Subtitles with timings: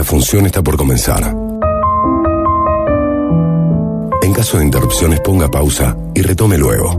[0.00, 1.36] la función está por comenzar.
[4.22, 6.96] En caso de interrupciones ponga pausa y retome luego.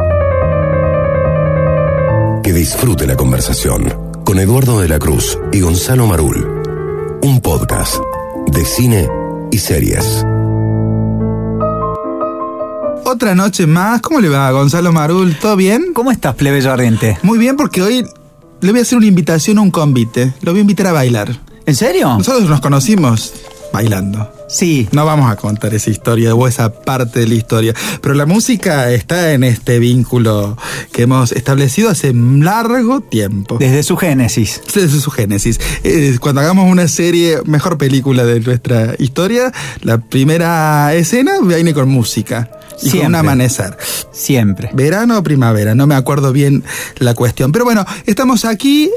[2.44, 3.92] Que disfrute la conversación
[4.24, 6.62] con Eduardo de la Cruz y Gonzalo Marul.
[7.24, 7.96] Un podcast
[8.46, 9.10] de cine
[9.50, 10.24] y series.
[13.04, 14.00] Otra noche más.
[14.02, 15.36] ¿Cómo le va, Gonzalo Marul?
[15.40, 15.88] ¿Todo bien?
[15.96, 17.18] ¿Cómo estás, plebeyo ardiente?
[17.24, 18.06] Muy bien, porque hoy
[18.60, 20.36] le voy a hacer una invitación a un convite.
[20.44, 21.51] Lo voy a invitar a bailar.
[21.66, 22.18] ¿En serio?
[22.18, 23.34] Nosotros nos conocimos
[23.72, 24.32] bailando.
[24.50, 24.90] Sí.
[24.92, 28.92] No vamos a contar esa historia o esa parte de la historia, pero la música
[28.92, 30.58] está en este vínculo
[30.92, 33.58] que hemos establecido hace largo tiempo.
[33.58, 34.62] Desde su génesis.
[34.76, 35.60] Desde su génesis.
[35.84, 41.90] Eh, cuando hagamos una serie, mejor película de nuestra historia, la primera escena viene con
[41.90, 42.50] música.
[42.84, 43.20] Y con un Siempre.
[43.20, 43.78] amanecer.
[44.12, 44.70] Siempre.
[44.74, 46.64] Verano o primavera, no me acuerdo bien
[46.98, 47.52] la cuestión.
[47.52, 48.90] Pero bueno, estamos aquí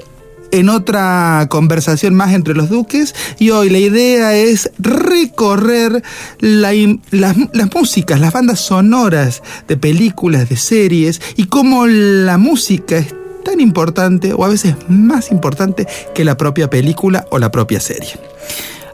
[0.55, 6.03] en otra conversación más entre los duques y hoy la idea es recorrer
[6.39, 6.73] la
[7.11, 13.15] las, las músicas, las bandas sonoras de películas, de series y cómo la música es
[13.45, 18.13] tan importante o a veces más importante que la propia película o la propia serie.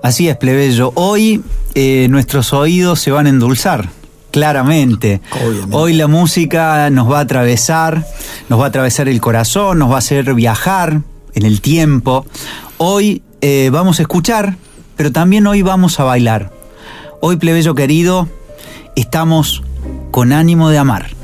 [0.02, 0.92] Así es, plebeyo.
[0.94, 1.42] Hoy
[1.74, 3.90] eh, nuestros oídos se van a endulzar.
[4.30, 5.20] Claramente.
[5.44, 5.76] Obviamente.
[5.76, 8.06] Hoy la música nos va a atravesar,
[8.48, 11.02] nos va a atravesar el corazón, nos va a hacer viajar
[11.34, 12.26] en el tiempo.
[12.78, 14.56] Hoy eh, vamos a escuchar,
[14.96, 16.52] pero también hoy vamos a bailar.
[17.20, 18.28] Hoy, plebeyo querido,
[18.96, 19.62] estamos
[20.10, 21.19] con ánimo de amar.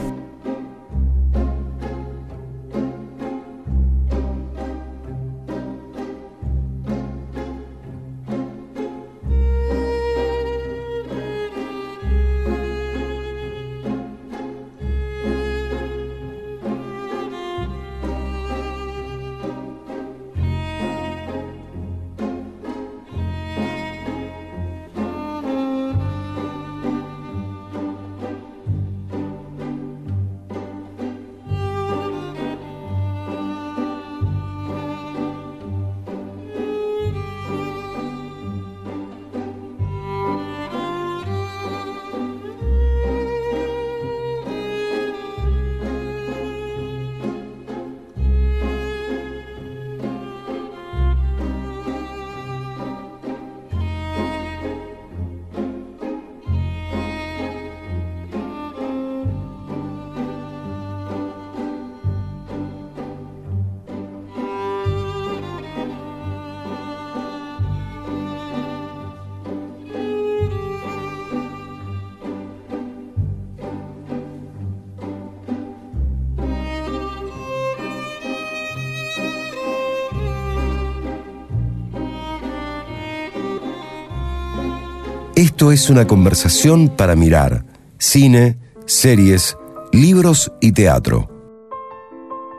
[85.57, 87.65] Esto es una conversación para mirar
[87.97, 89.57] cine, series,
[89.91, 91.31] libros y teatro.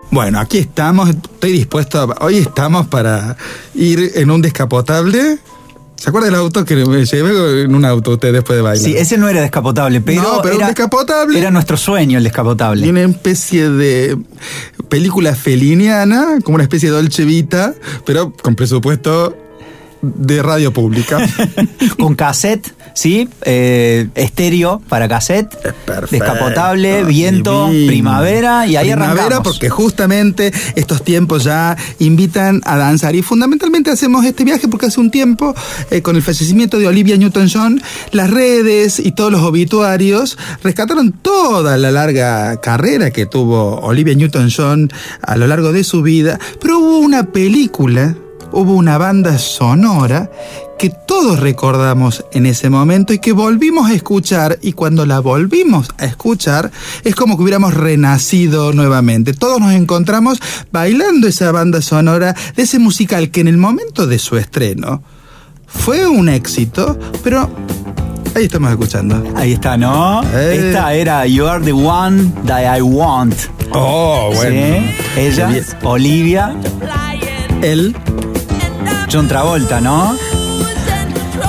[0.10, 2.26] Bueno, aquí estamos, estoy dispuesto a...
[2.26, 3.38] Hoy estamos para
[3.76, 5.38] ir en un descapotable.
[5.96, 8.84] ¿Se acuerda del auto que me llevé en un auto usted después de bailar?
[8.84, 11.38] Sí, ese no era descapotable, pero, No, pero un era, descapotable.
[11.38, 12.90] era nuestro sueño el Y descapotable.
[12.90, 14.18] una especie de
[14.90, 17.76] película feliniana, como una especie de Dolce Vita,
[18.08, 19.38] pero con presupuesto
[20.02, 21.18] de radio pública.
[22.00, 23.28] Con cassette, ¿sí?
[23.44, 25.56] Eh, estéreo para cassette.
[25.86, 27.88] Perfecto, Descapotable, viento, divino.
[27.88, 29.48] primavera y ahí primavera arrancamos.
[29.48, 35.00] porque justamente estos tiempos ya invitan a danzar y fundamentalmente hacemos este viaje porque hace
[35.00, 35.54] un tiempo
[35.92, 37.82] eh, con el fallecimiento de Olivia Newton-John
[38.12, 44.92] las redes y todos los obituarios rescataron toda la larga carrera que tuvo Olivia Newton-John
[45.22, 48.16] a lo largo de su vida pero hubo una película
[48.52, 50.30] hubo una banda sonora
[50.78, 55.90] que todos recordamos en ese momento y que volvimos a escuchar y cuando la volvimos
[55.98, 56.72] a escuchar
[57.04, 59.34] es como que hubiéramos renacido nuevamente.
[59.34, 60.40] Todos nos encontramos
[60.72, 65.02] bailando esa banda sonora de ese musical que en el momento de su estreno
[65.66, 67.50] fue un éxito, pero
[68.36, 69.24] ahí estamos escuchando.
[69.36, 70.22] Ahí está, ¿no?
[70.34, 70.68] Eh.
[70.70, 73.36] Esta era You Are the One That I Want.
[73.72, 74.48] Oh, ¿Sí?
[75.18, 75.52] Ella.
[75.84, 76.56] Olivia,
[77.62, 77.96] Él,
[79.12, 80.16] John Travolta, ¿no?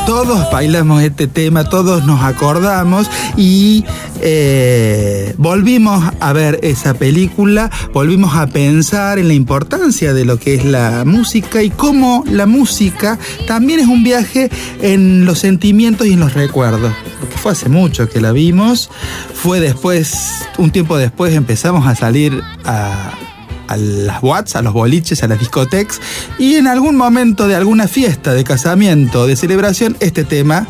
[0.08, 3.84] todos bailamos este tema, todos nos acordamos y
[4.22, 10.54] eh, volvimos a ver esa película, volvimos a pensar en la importancia de lo que
[10.54, 14.48] es la música y cómo la música también es un viaje
[14.80, 16.94] en los sentimientos y en los recuerdos.
[17.20, 18.88] Porque fue hace mucho que la vimos,
[19.34, 23.10] fue después, un tiempo después empezamos a salir a
[23.68, 26.00] a las watts, a los boliches, a las discotecas
[26.38, 30.66] y en algún momento de alguna fiesta de casamiento, de celebración, este tema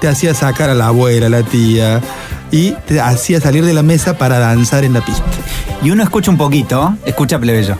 [0.00, 2.00] te hacía sacar a la abuela, a la tía
[2.50, 5.24] y te hacía salir de la mesa para danzar en la pista.
[5.82, 7.76] Y uno escucha un poquito, escucha plebeyo.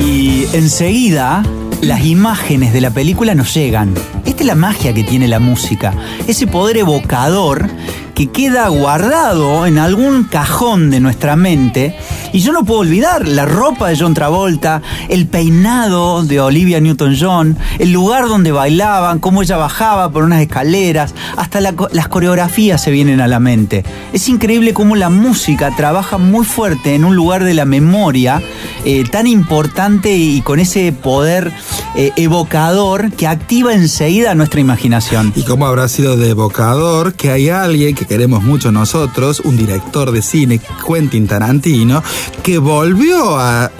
[0.00, 1.42] Y enseguida
[1.82, 3.94] las imágenes de la película nos llegan.
[4.38, 5.92] Es la magia que tiene la música,
[6.28, 7.68] ese poder evocador
[8.14, 11.96] que queda guardado en algún cajón de nuestra mente.
[12.32, 17.56] Y yo no puedo olvidar la ropa de John Travolta, el peinado de Olivia Newton-John,
[17.78, 22.90] el lugar donde bailaban, cómo ella bajaba por unas escaleras, hasta la- las coreografías se
[22.90, 23.84] vienen a la mente.
[24.12, 28.42] Es increíble cómo la música trabaja muy fuerte en un lugar de la memoria
[28.84, 31.52] eh, tan importante y con ese poder
[31.96, 35.32] eh, evocador que activa enseguida nuestra imaginación.
[35.34, 40.12] Y cómo habrá sido de evocador que hay alguien que queremos mucho nosotros, un director
[40.12, 42.02] de cine, Quentin Tarantino,
[42.42, 43.70] que volvió a,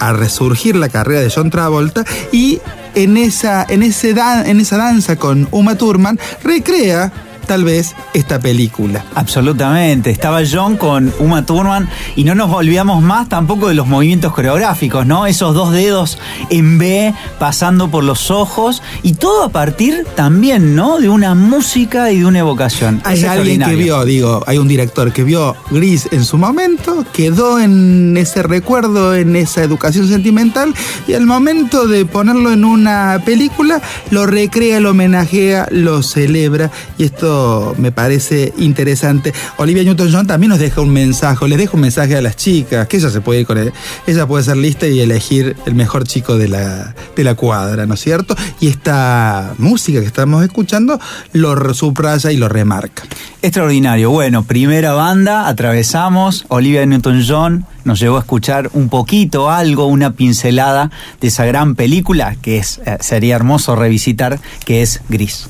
[0.00, 2.60] a resurgir la carrera de John Travolta y
[2.94, 7.12] en esa, en, ese dan- en esa danza con Uma Thurman recrea
[7.48, 9.04] tal vez esta película.
[9.16, 10.10] Absolutamente.
[10.10, 15.06] Estaba John con Uma Thurman y no nos olvidamos más tampoco de los movimientos coreográficos,
[15.06, 15.26] ¿no?
[15.26, 16.18] Esos dos dedos
[16.50, 20.98] en B pasando por los ojos y todo a partir también, ¿no?
[20.98, 23.00] De una música y de una evocación.
[23.04, 27.04] Hay Es alguien que vio, digo, hay un director que vio Gris en su momento,
[27.14, 30.74] quedó en ese recuerdo, en esa educación sentimental,
[31.06, 33.80] y al momento de ponerlo en una película,
[34.10, 37.37] lo recrea, lo homenajea, lo celebra, y esto
[37.78, 39.32] me parece interesante.
[39.56, 42.96] Olivia Newton-John también nos deja un mensaje, les deja un mensaje a las chicas, que
[42.98, 43.72] ella se puede ir con él,
[44.06, 47.94] ella puede ser lista y elegir el mejor chico de la, de la cuadra, ¿no
[47.94, 48.34] es cierto?
[48.60, 50.98] Y esta música que estamos escuchando
[51.32, 53.04] lo subraya y lo remarca.
[53.42, 54.10] Extraordinario.
[54.10, 56.44] Bueno, primera banda, atravesamos.
[56.48, 60.90] Olivia Newton-John nos llevó a escuchar un poquito, algo, una pincelada
[61.20, 65.48] de esa gran película que es, eh, sería hermoso revisitar, que es Gris.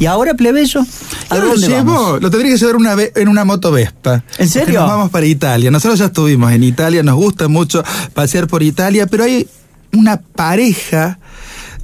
[0.00, 0.84] Y ahora, plebeyo,
[1.28, 2.22] ¿a lo llevo, vamos?
[2.22, 4.22] lo tendría que llevar una en una moto Vespa.
[4.38, 4.80] ¿En serio?
[4.80, 5.70] Nos vamos para Italia.
[5.72, 7.82] Nosotros ya estuvimos en Italia, nos gusta mucho
[8.14, 9.48] pasear por Italia, pero hay
[9.92, 11.18] una pareja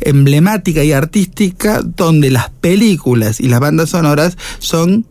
[0.00, 5.06] emblemática y artística donde las películas y las bandas sonoras son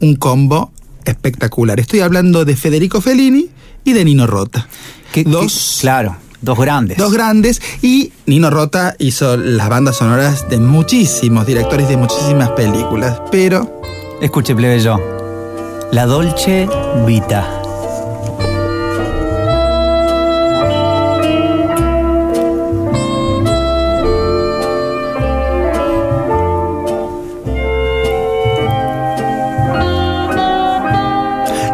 [0.00, 0.72] un combo
[1.06, 1.80] espectacular.
[1.80, 3.48] Estoy hablando de Federico Fellini
[3.84, 4.68] y de Nino Rota.
[5.12, 6.98] ¿Qué- qué- dos, claro, dos grandes.
[6.98, 13.20] dos grandes y Nino Rota hizo las bandas sonoras de muchísimos directores de muchísimas películas,
[13.30, 13.80] pero
[14.22, 15.00] Escuche, plebeyo.
[15.90, 16.68] La Dolce
[17.04, 17.61] Vita.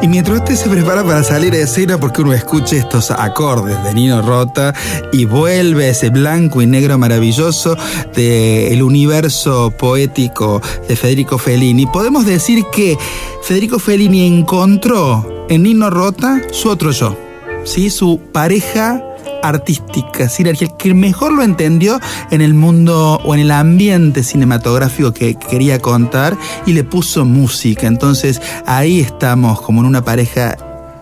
[0.09, 4.23] Mientras usted se prepara para salir a escena porque uno escuche estos acordes de Nino
[4.23, 4.75] Rota
[5.13, 7.77] y vuelve ese blanco y negro maravilloso
[8.15, 12.97] del universo poético de Federico Fellini, podemos decir que
[13.43, 17.15] Federico Fellini encontró en Nino Rota su otro yo,
[17.65, 17.91] ¿sí?
[17.91, 19.03] su pareja
[19.43, 22.01] artística, sinergia, el que mejor lo entendió
[22.31, 26.37] en el mundo o en el ambiente cinematográfico que quería contar
[26.67, 27.87] y le puso música.
[27.87, 30.57] Entonces ahí estamos como en una pareja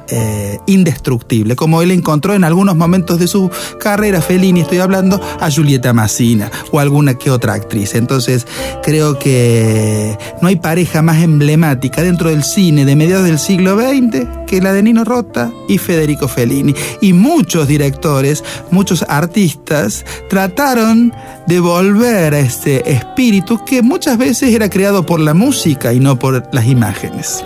[0.09, 5.51] eh, indestructible, como él encontró en algunos momentos de su carrera, Fellini, estoy hablando, a
[5.51, 7.95] Julieta Massina o alguna que otra actriz.
[7.95, 8.47] Entonces
[8.83, 14.27] creo que no hay pareja más emblemática dentro del cine de mediados del siglo XX
[14.47, 16.75] que la de Nino Rota y Federico Fellini.
[17.01, 21.13] Y muchos directores, muchos artistas trataron
[21.47, 26.19] de volver a este espíritu que muchas veces era creado por la música y no
[26.19, 27.45] por las imágenes.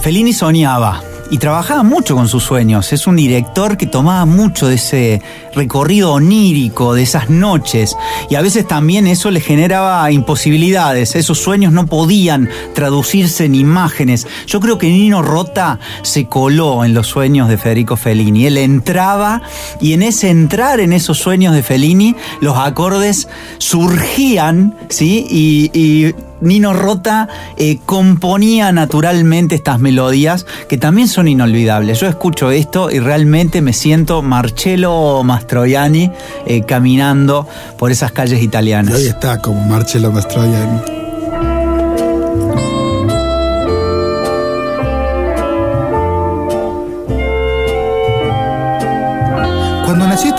[0.00, 2.92] Fellini soñaba y trabajaba mucho con sus sueños.
[2.92, 5.22] Es un director que tomaba mucho de ese
[5.54, 7.96] recorrido onírico, de esas noches.
[8.30, 11.14] Y a veces también eso le generaba imposibilidades.
[11.14, 14.26] Esos sueños no podían traducirse en imágenes.
[14.46, 18.46] Yo creo que Nino Rota se coló en los sueños de Federico Fellini.
[18.46, 19.42] Él entraba
[19.80, 25.26] y en ese entrar en esos sueños de Fellini, los acordes surgían, ¿sí?
[25.30, 32.00] Y, Nino Rota eh, componía naturalmente estas melodías que también son inolvidables.
[32.00, 36.10] Yo escucho esto y realmente me siento Marcello Mastroianni
[36.46, 38.94] eh, caminando por esas calles italianas.
[38.94, 41.07] Ahí está como Marcello Mastroianni.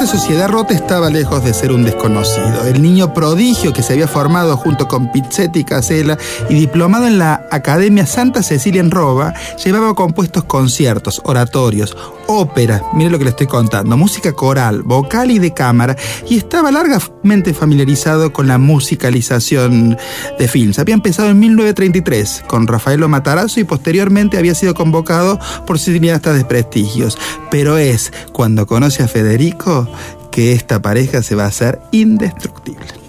[0.09, 2.65] Sociedad rota estaba lejos de ser un desconocido.
[2.65, 6.17] El niño prodigio que se había formado junto con Pizzetti Casella
[6.49, 13.11] y diplomado en la Academia Santa Cecilia en Roba, llevaba compuestos conciertos, oratorios, ópera, mire
[13.11, 15.95] lo que le estoy contando, música coral, vocal y de cámara,
[16.27, 19.95] y estaba largamente familiarizado con la musicalización
[20.39, 20.79] de films.
[20.79, 26.45] Había empezado en 1933 con Rafaelo Matarazzo y posteriormente había sido convocado por cineastas de
[26.45, 27.17] prestigios.
[27.51, 29.87] Pero es cuando conoce a Federico
[30.31, 32.99] que esta pareja se va a hacer indestructible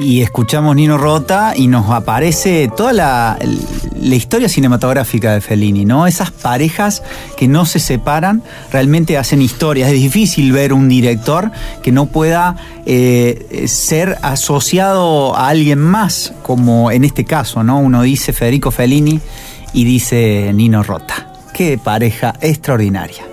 [0.00, 3.38] y escuchamos Nino Rota y nos aparece toda la,
[4.00, 6.06] historia cinematográfica de Fellini, ¿no?
[6.06, 7.02] Esas parejas
[7.36, 8.42] que no se separan
[8.72, 9.90] realmente hacen historias.
[9.90, 11.52] Es difícil ver un director
[11.82, 17.78] que no pueda eh, ser asociado a alguien más, como en este caso, ¿no?
[17.78, 19.20] Uno dice Federico Fellini
[19.74, 21.30] y dice Nino Rota.
[21.52, 23.29] Qué pareja extraordinaria.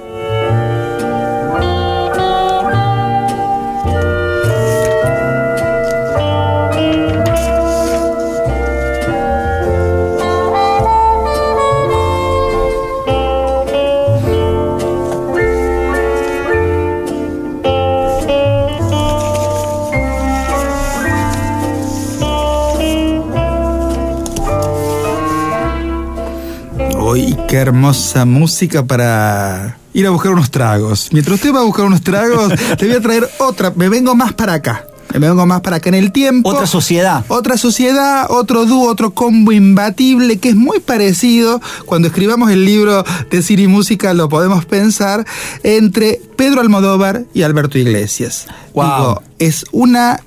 [27.58, 31.10] Qué hermosa música para ir a buscar unos tragos.
[31.12, 33.74] Mientras usted va a buscar unos tragos, te voy a traer otra.
[33.76, 34.86] Me vengo más para acá.
[35.12, 36.50] Me vengo más para acá en el tiempo.
[36.50, 37.26] Otra sociedad.
[37.30, 41.60] Otra sociedad, otro dúo, otro combo imbatible que es muy parecido.
[41.88, 45.26] Cuando escribamos el libro de Cine Música lo podemos pensar
[45.64, 48.46] entre Pedro Almodóvar y Alberto Iglesias.
[48.76, 49.22] Wow.
[49.40, 50.22] es una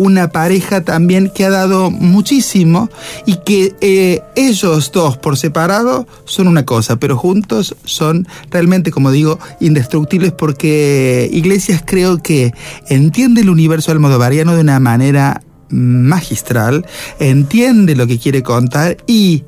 [0.00, 2.88] una pareja también que ha dado muchísimo
[3.26, 9.10] y que eh, ellos dos por separado son una cosa, pero juntos son realmente, como
[9.10, 12.54] digo, indestructibles porque Iglesias creo que
[12.88, 16.86] entiende el universo almodovariano de una manera magistral,
[17.18, 19.44] entiende lo que quiere contar y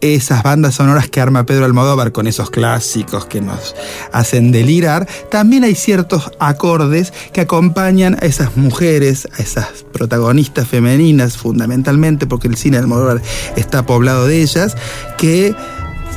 [0.00, 3.74] esas bandas sonoras que arma Pedro Almodóvar con esos clásicos que nos
[4.12, 11.36] hacen delirar, también hay ciertos acordes que acompañan a esas mujeres, a esas protagonistas femeninas
[11.36, 13.22] fundamentalmente, porque el cine de Almodóvar
[13.56, 14.76] está poblado de ellas,
[15.18, 15.54] que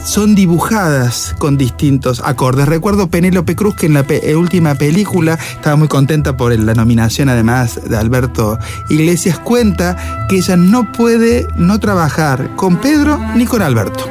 [0.06, 2.68] son dibujadas con distintos acordes.
[2.68, 4.06] Recuerdo Penélope Cruz que en la
[4.38, 8.60] última película estaba muy contenta por la nominación además de Alberto
[8.90, 14.06] Iglesias, cuenta que ella no puede no trabajar con Pedro ni con Alberto.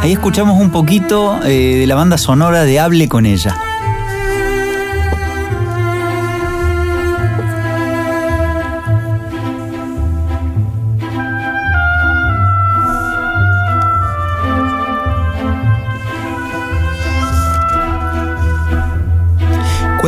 [0.00, 3.67] Ahí escuchamos un poquito eh, de la banda sonora de Hable con ella.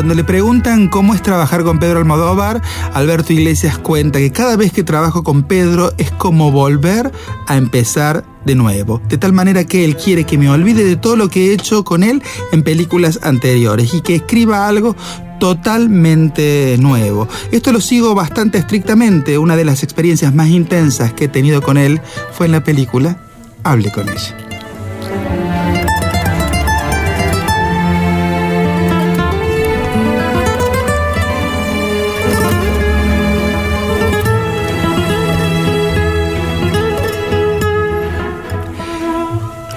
[0.01, 2.63] Cuando le preguntan cómo es trabajar con Pedro Almodóvar,
[2.95, 7.13] Alberto Iglesias cuenta que cada vez que trabajo con Pedro es como volver
[7.47, 11.17] a empezar de nuevo, de tal manera que él quiere que me olvide de todo
[11.17, 14.97] lo que he hecho con él en películas anteriores y que escriba algo
[15.39, 17.29] totalmente nuevo.
[17.53, 19.37] Esto lo sigo bastante estrictamente.
[19.37, 22.01] Una de las experiencias más intensas que he tenido con él
[22.33, 23.19] fue en la película
[23.65, 24.50] Hable con ella.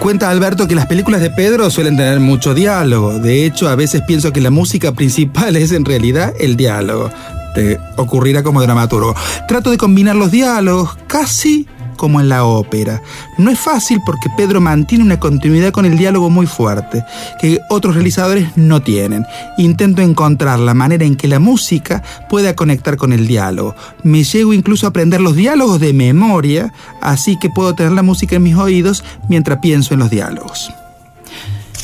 [0.03, 3.19] Cuenta Alberto que las películas de Pedro suelen tener mucho diálogo.
[3.19, 7.09] De hecho, a veces pienso que la música principal es en realidad el diálogo.
[7.55, 9.15] Te ocurrirá como dramaturgo.
[9.47, 13.01] Trato de combinar los diálogos casi como en la ópera.
[13.37, 17.03] No es fácil porque Pedro mantiene una continuidad con el diálogo muy fuerte,
[17.39, 19.25] que otros realizadores no tienen.
[19.57, 23.75] Intento encontrar la manera en que la música pueda conectar con el diálogo.
[24.03, 28.35] Me llego incluso a aprender los diálogos de memoria, así que puedo tener la música
[28.35, 30.71] en mis oídos mientras pienso en los diálogos.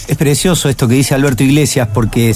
[0.10, 2.36] Es precioso esto que dice Alberto Iglesias porque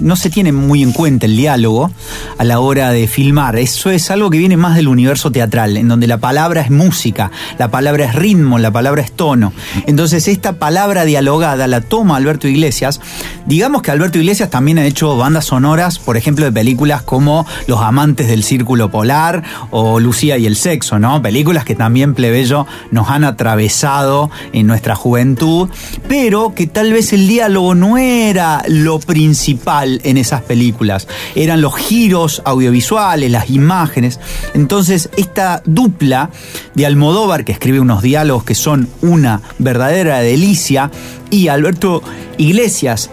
[0.00, 1.90] no se tiene muy en cuenta el diálogo
[2.36, 3.56] a la hora de filmar.
[3.56, 7.30] Eso es algo que viene más del universo teatral, en donde la palabra es música,
[7.58, 9.54] la palabra es ritmo, la palabra es tono.
[9.86, 13.00] Entonces esta palabra dialogada la toma Alberto Iglesias.
[13.46, 17.80] Digamos que Alberto Iglesias también ha hecho bandas sonoras, por ejemplo, de películas como Los
[17.80, 21.22] amantes del círculo polar o Lucía y el sexo, ¿no?
[21.22, 25.70] Películas que también plebeyo nos han atravesado en nuestra juventud,
[26.06, 31.76] pero que tal vez el diálogo no era lo principal en esas películas, eran los
[31.76, 34.18] giros audiovisuales, las imágenes.
[34.52, 36.30] Entonces, esta dupla
[36.74, 40.90] de Almodóvar, que escribe unos diálogos que son una verdadera delicia,
[41.30, 42.02] y Alberto
[42.36, 43.10] Iglesias,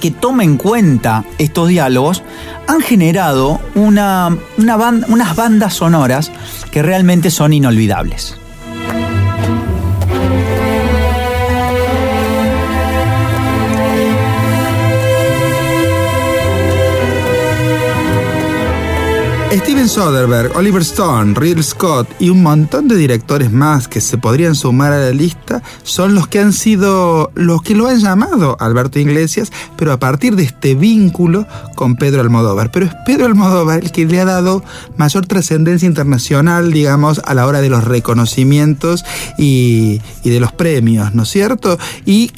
[0.00, 2.22] que toma en cuenta estos diálogos,
[2.68, 4.76] han generado una, una
[5.08, 6.30] unas bandas sonoras
[6.70, 8.36] que realmente son inolvidables.
[19.52, 24.54] Steven Soderbergh, Oliver Stone, Ridley Scott y un montón de directores más que se podrían
[24.54, 28.98] sumar a la lista son los que han sido los que lo han llamado Alberto
[28.98, 32.70] Iglesias, pero a partir de este vínculo con Pedro Almodóvar.
[32.70, 34.64] Pero es Pedro Almodóvar el que le ha dado
[34.96, 39.04] mayor trascendencia internacional, digamos, a la hora de los reconocimientos
[39.38, 41.78] y, y de los premios, ¿no es cierto?
[42.04, 42.32] Y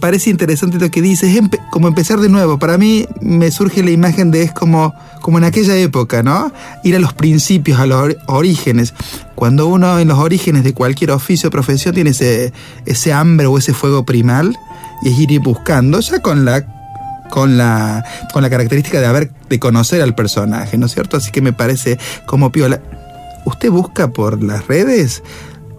[0.00, 1.38] parece interesante lo que dices,
[1.70, 2.58] como empezar de nuevo.
[2.58, 6.52] Para mí me surge la imagen de es como, como en aquella época, ¿no?
[6.82, 8.94] Ir a los principios, a los orígenes.
[9.34, 12.52] Cuando uno en los orígenes de cualquier oficio o profesión tiene ese,
[12.86, 14.56] ese hambre o ese fuego primal,
[15.02, 16.64] y es ir buscando, ya con la
[17.30, 21.16] con la, con la característica de haber, de conocer al personaje, ¿no es cierto?
[21.16, 22.80] Así que me parece como piola.
[23.44, 25.22] Usted busca por las redes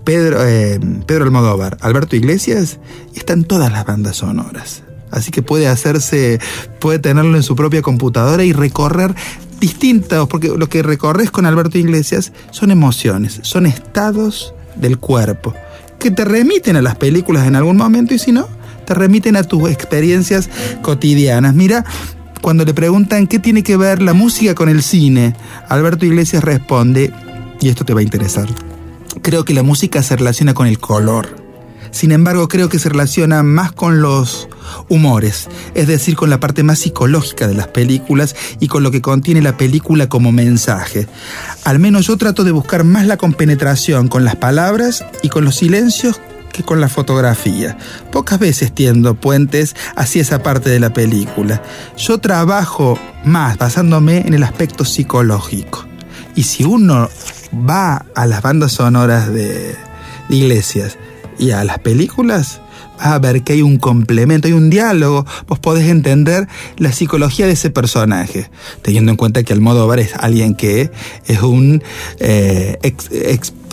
[0.06, 2.80] Pedro, eh, Pedro Almodóvar, Alberto Iglesias,
[3.16, 4.84] están todas las bandas sonoras.
[5.12, 6.40] Así que puede hacerse,
[6.80, 9.16] puede tenerlo en su propia computadora y recorrer
[9.60, 15.54] distintos, porque lo que recorres con Alberto Iglesias son emociones, son estados del cuerpo,
[16.00, 18.48] que te remiten a las películas en algún momento y si no,
[18.86, 20.50] te remiten a tus experiencias
[20.84, 21.56] cotidianas.
[21.56, 21.84] Mira,
[22.42, 25.36] cuando le preguntan qué tiene que ver la música con el cine,
[25.68, 27.12] Alberto Iglesias responde,
[27.60, 28.48] y esto te va a interesar
[29.22, 31.46] creo que la música se relaciona con el color.
[31.92, 34.50] Sin embargo, creo que se relaciona más con los
[34.90, 39.02] humores, es decir, con la parte más psicológica de las películas y con lo que
[39.02, 41.08] contiene la película como mensaje.
[41.64, 45.56] Al menos yo trato de buscar más la compenetración con las palabras y con los
[45.56, 46.20] silencios
[46.52, 47.78] que con la fotografía.
[48.12, 51.62] Pocas veces tiendo puentes hacia esa parte de la película.
[51.98, 55.86] Yo trabajo más basándome en el aspecto psicológico.
[56.36, 57.10] Y si uno
[57.56, 59.76] va a las bandas sonoras de,
[60.30, 60.98] iglesias
[61.38, 62.62] y a las películas,
[62.98, 66.48] vas a ver que hay un complemento, hay un diálogo, vos podés entender
[66.78, 68.50] la psicología de ese personaje,
[68.82, 70.92] teniendo en cuenta que Almodóvar es alguien que
[71.28, 71.84] es un
[72.20, 72.78] eh,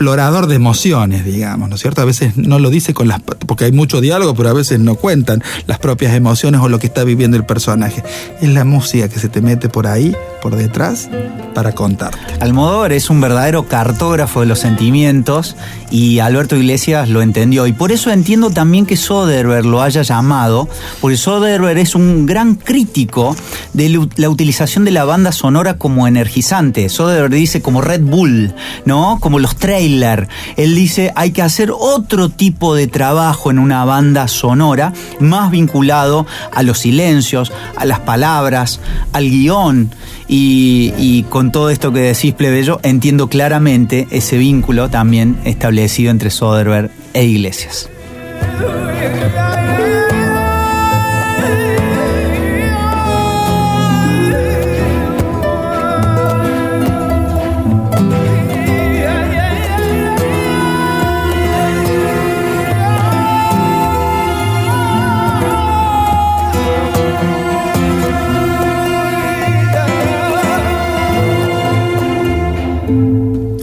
[0.03, 2.03] explorador de emociones, digamos, ¿no es cierto?
[2.03, 4.97] A veces no lo dice con las porque hay mucho diálogo, pero a veces no
[4.97, 8.03] cuentan las propias emociones o lo que está viviendo el personaje.
[8.41, 11.09] Es la música que se te mete por ahí, por detrás,
[11.55, 12.19] para contarte.
[12.41, 15.55] Almodóvar es un verdadero cartógrafo de los sentimientos
[15.93, 20.69] y Alberto Iglesias lo entendió y por eso entiendo también que Soderbergh lo haya llamado,
[21.01, 23.37] porque Soderbergh es un gran crítico
[23.73, 26.88] de la utilización de la banda sonora como energizante.
[26.88, 28.53] Soderbergh dice como Red Bull,
[28.85, 29.19] ¿no?
[29.21, 29.91] Como los trailers
[30.57, 36.26] él dice hay que hacer otro tipo de trabajo en una banda sonora más vinculado
[36.52, 38.81] a los silencios, a las palabras,
[39.12, 39.90] al guion.
[40.28, 46.31] Y, y con todo esto que decís, plebeyo, entiendo claramente ese vínculo también establecido entre
[46.31, 47.90] Soderbergh e Iglesias.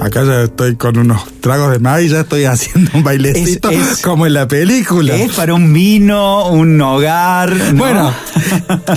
[0.10, 3.70] Acá ya estoy con unos tragos de más y ya estoy haciendo un bailecito
[4.04, 5.16] como en la película.
[5.16, 7.56] Es para un vino, un hogar.
[7.76, 8.12] Bueno,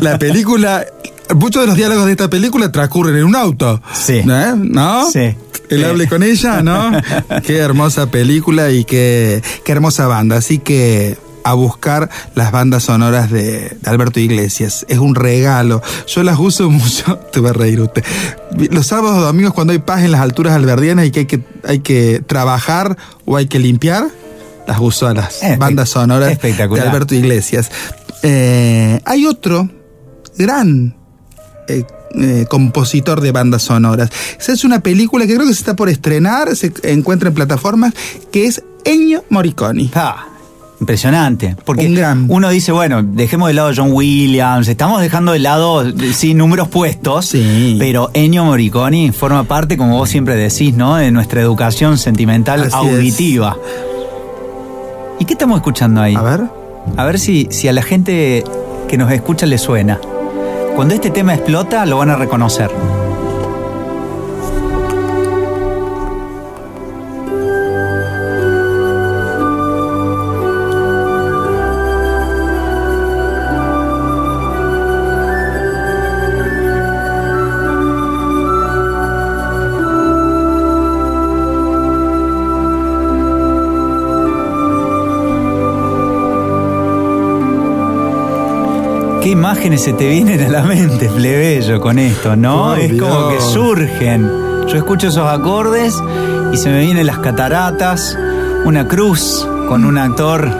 [0.01, 0.87] la película,
[1.35, 3.83] muchos de los diálogos de esta película transcurren en un auto.
[3.93, 4.23] Sí.
[4.27, 4.55] ¿Eh?
[4.57, 5.11] ¿No?
[5.11, 5.37] Sí.
[5.69, 6.93] El hable con ella, ¿no?
[7.47, 10.39] qué hermosa película y qué, qué hermosa banda.
[10.39, 14.85] Así que a buscar las bandas sonoras de, Alberto Iglesias.
[14.89, 15.83] Es un regalo.
[16.07, 17.17] Yo las uso mucho.
[17.33, 18.05] Te va a reír usted.
[18.71, 21.41] Los sábados o domingos cuando hay paz en las alturas alberdianas y que hay que,
[21.65, 24.09] hay que trabajar o hay que limpiar,
[24.67, 27.71] las uso a las bandas sonoras de Alberto Iglesias.
[28.23, 29.69] Eh, hay otro
[30.37, 30.97] gran
[31.69, 34.11] eh, eh, compositor de bandas sonoras.
[34.39, 37.95] Esa es una película que creo que se está por estrenar, se encuentra en plataformas,
[38.31, 39.91] que es Ennio Morricone.
[39.95, 40.27] Ah.
[40.83, 41.55] Impresionante.
[41.65, 41.87] Porque
[42.27, 47.27] uno dice, bueno, dejemos de lado John Williams, estamos dejando de lado, sí, números puestos,
[47.27, 47.77] sí.
[47.79, 50.97] pero Ennio Morricone forma parte, como vos siempre decís, ¿no?
[50.97, 53.57] De nuestra educación sentimental auditiva.
[55.21, 56.17] ¿Y qué estamos escuchando ahí?
[56.17, 56.41] A ver.
[56.97, 58.43] A ver si, si a la gente
[58.89, 60.01] que nos escucha le suena.
[60.75, 62.73] Cuando este tema explota, lo van a reconocer.
[89.23, 92.75] ¿Qué imágenes se te vienen a la mente, plebeyo, con esto, no?
[92.75, 93.53] Es como que Dios.
[93.53, 94.29] surgen.
[94.67, 95.95] Yo escucho esos acordes
[96.53, 98.19] y se me vienen las cataratas,
[98.65, 100.51] una cruz con un actor.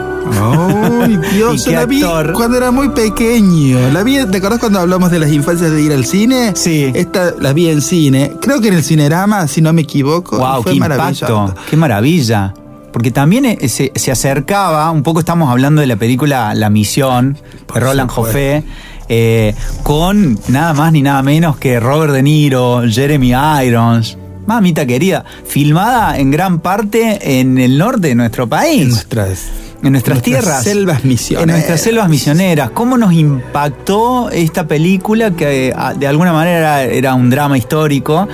[0.41, 2.01] Ay, Dios, ¿Y qué la vi
[2.33, 3.79] cuando era muy pequeño.
[3.91, 6.53] La vi, ¿te acordás cuando hablamos de las infancias de ir al cine?
[6.55, 6.89] Sí.
[6.93, 8.31] Esta la vi en cine.
[8.39, 10.37] Creo que en el Cinerama, si no me equivoco.
[10.37, 10.63] ¡Wow!
[10.63, 11.53] fue ¡Qué impacto!
[11.69, 12.53] ¡Qué maravilla!
[12.93, 17.37] Porque también eh, se, se acercaba, un poco estamos hablando de la película La Misión,
[17.73, 18.09] de Roland.
[18.09, 18.63] Joffé,
[19.09, 19.53] eh,
[19.83, 23.33] con nada más ni nada menos que Robert De Niro, Jeremy
[23.65, 24.17] Irons.
[24.45, 28.87] Mamita querida, filmada en gran parte en el norte de nuestro En país.
[28.89, 29.39] nuestras,
[29.81, 30.63] En nuestras tierras.
[30.63, 31.43] selvas misioneras.
[31.49, 32.69] En nuestras selvas misioneras.
[32.71, 37.57] ¿Cómo nos impactó esta película que eh, a- de alguna manera era, era un drama
[37.57, 38.27] histórico?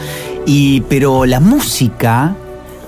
[0.47, 2.33] Y, pero la música,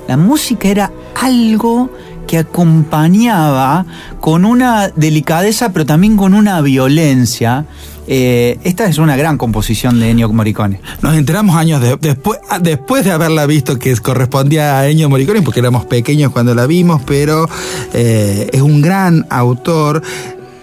[0.07, 1.89] la música era algo
[2.27, 3.85] que acompañaba
[4.19, 7.65] con una delicadeza, pero también con una violencia.
[8.07, 10.81] Eh, esta es una gran composición de Ennio Morricone.
[11.01, 15.41] Nos enteramos años de- después, ah, después de haberla visto que correspondía a Ennio Morricone,
[15.41, 17.47] porque éramos pequeños cuando la vimos, pero
[17.93, 20.01] eh, es un gran autor.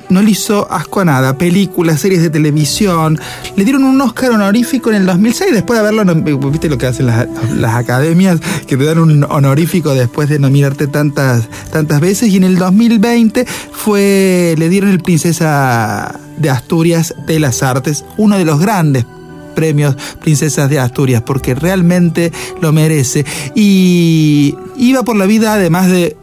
[0.09, 3.19] No le hizo asco a nada, películas, series de televisión.
[3.57, 6.15] Le dieron un Oscar honorífico en el 2006 después de haberlo,
[6.51, 10.87] viste lo que hacen las, las academias, que te dan un honorífico después de nominarte
[10.87, 12.31] tantas, tantas veces.
[12.31, 18.39] Y en el 2020 fue, le dieron el Princesa de Asturias de las Artes, uno
[18.39, 19.05] de los grandes
[19.55, 23.27] premios Princesas de Asturias, porque realmente lo merece.
[23.57, 26.17] Y iba por la vida, además de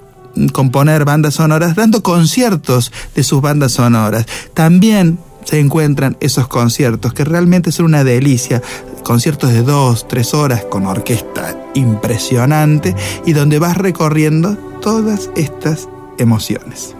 [0.54, 4.26] componer bandas sonoras, dando conciertos de sus bandas sonoras.
[4.54, 8.62] También se encuentran esos conciertos que realmente son una delicia.
[9.04, 12.96] Conciertos de dos, tres horas con orquesta impresionante
[13.26, 16.96] y donde vas recorriendo todas estas emociones.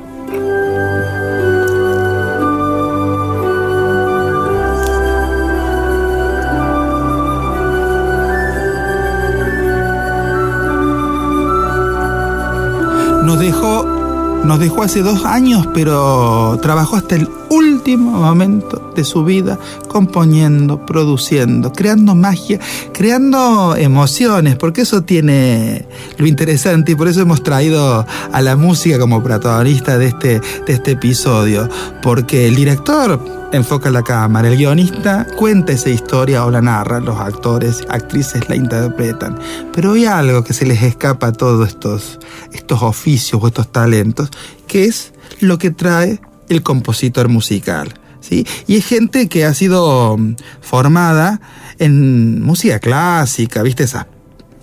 [14.46, 20.86] Nos dejó hace dos años, pero trabajó hasta el último momento de su vida componiendo,
[20.86, 22.60] produciendo, creando magia,
[22.94, 25.86] creando emociones, porque eso tiene
[26.18, 30.74] lo interesante y por eso hemos traído a la música como protagonista de este, de
[30.74, 31.70] este episodio,
[32.02, 33.20] porque el director
[33.52, 38.56] enfoca la cámara, el guionista cuenta esa historia o la narra, los actores, actrices la
[38.56, 39.38] interpretan,
[39.74, 42.20] pero hay algo que se les escapa a todos estos,
[42.52, 44.30] estos oficios o estos talentos,
[44.68, 46.20] que es lo que trae
[46.50, 47.94] el compositor musical.
[48.20, 48.46] ¿sí?
[48.68, 51.42] Y es gente que ha sido mm, formada
[51.80, 53.84] en música clásica, ¿viste?
[53.84, 54.08] Esa,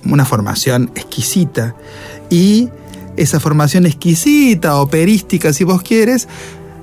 [0.05, 1.75] una formación exquisita.
[2.31, 2.71] Y
[3.16, 6.29] esa formación exquisita, operística, si vos quieres,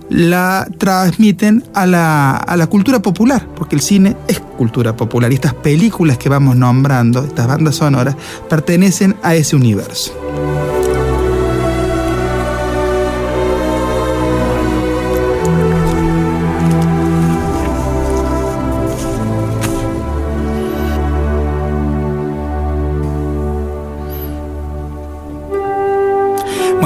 [0.10, 5.32] la transmiten a la, a la cultura popular, porque el cine es cultura popular.
[5.32, 8.16] Y estas películas que vamos nombrando, estas bandas sonoras,
[8.50, 10.14] pertenecen a ese universo.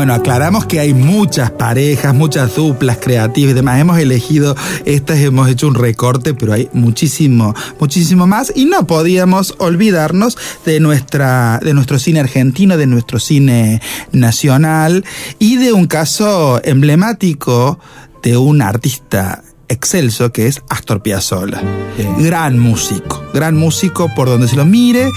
[0.04, 3.80] Bueno, aclaramos que hay muchas parejas, muchas duplas creativas y demás.
[3.80, 8.52] Hemos elegido estas, hemos hecho un recorte, pero hay muchísimo, muchísimo más.
[8.54, 15.06] Y no podíamos olvidarnos de, nuestra, de nuestro cine argentino, de nuestro cine nacional
[15.40, 17.80] y de un caso emblemático
[18.24, 21.62] de un artista excelso que es Astor Piazzolla.
[21.96, 22.06] Sí.
[22.26, 25.08] Gran músico, gran músico por donde se lo mire.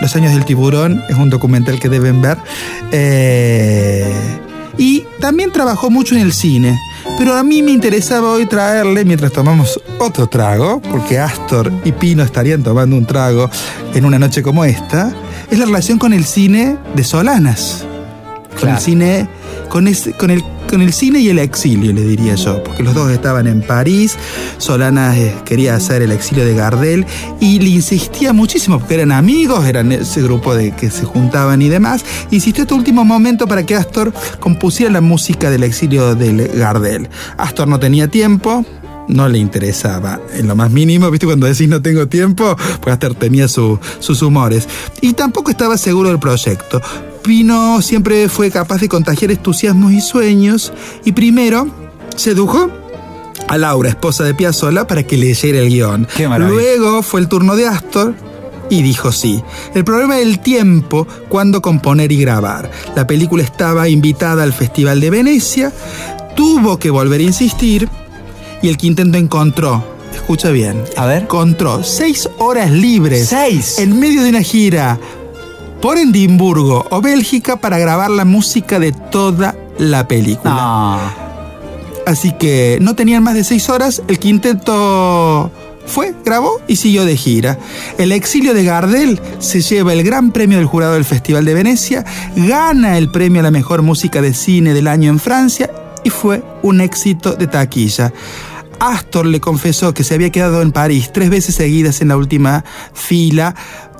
[0.00, 2.38] Los años del tiburón es un documental que deben ver.
[2.92, 4.12] Eh,
[4.76, 6.78] y también trabajó mucho en el cine.
[7.16, 12.22] Pero a mí me interesaba hoy traerle, mientras tomamos otro trago, porque Astor y Pino
[12.22, 13.50] estarían tomando un trago
[13.94, 15.12] en una noche como esta,
[15.50, 17.84] es la relación con el cine de Solanas.
[18.60, 19.28] Con el cine,
[19.68, 22.94] con, ese- con, el, con el cine y el exilio, le diría yo, porque los
[22.94, 24.16] dos estaban en París,
[24.58, 27.06] Solana eh, quería hacer el exilio de Gardel
[27.40, 31.68] y le insistía muchísimo, porque eran amigos, eran ese grupo de que se juntaban y
[31.68, 37.08] demás, insistió hasta último momento para que Astor compusiera la música del exilio de Gardel.
[37.38, 38.64] Astor no tenía tiempo,
[39.08, 41.24] no le interesaba en lo más mínimo, ¿viste?
[41.26, 44.68] Cuando decís no tengo tiempo, pues Astor tenía su- sus humores.
[45.00, 46.80] Y tampoco estaba seguro del proyecto.
[47.22, 50.72] Pino siempre fue capaz de contagiar entusiasmos y sueños,
[51.04, 51.68] y primero
[52.16, 52.70] sedujo
[53.48, 56.06] a Laura, esposa de Piazzolla, para que leyera el guion.
[56.16, 56.28] Qué.
[56.28, 58.14] Luego fue el turno de Astor.
[58.70, 59.42] Y dijo sí.
[59.74, 62.70] El problema del tiempo cuando componer y grabar.
[62.94, 65.72] La película estaba invitada al Festival de Venecia,
[66.36, 67.88] tuvo que volver a insistir
[68.60, 69.82] y el quinteto encontró,
[70.14, 71.22] escucha bien, A ver.
[71.22, 73.78] encontró seis horas libres Seis.
[73.78, 74.98] en medio de una gira
[75.80, 80.54] por Edimburgo o Bélgica para grabar la música de toda la película.
[80.54, 81.28] No.
[82.06, 84.02] Así que no tenían más de seis horas.
[84.08, 85.50] El quinteto
[85.86, 87.58] fue, grabó y siguió de gira.
[87.98, 92.04] El exilio de Gardel se lleva el gran premio del jurado del Festival de Venecia,
[92.36, 95.70] gana el premio a la mejor música de cine del año en Francia
[96.04, 98.12] y fue un éxito de taquilla.
[98.80, 102.64] Astor le confesó que se había quedado en París tres veces seguidas en la última
[102.94, 103.54] fila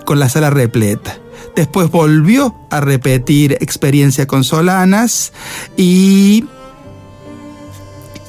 [0.05, 1.19] con la sala repleta.
[1.55, 5.33] Después volvió a repetir experiencia con Solanas
[5.77, 6.45] y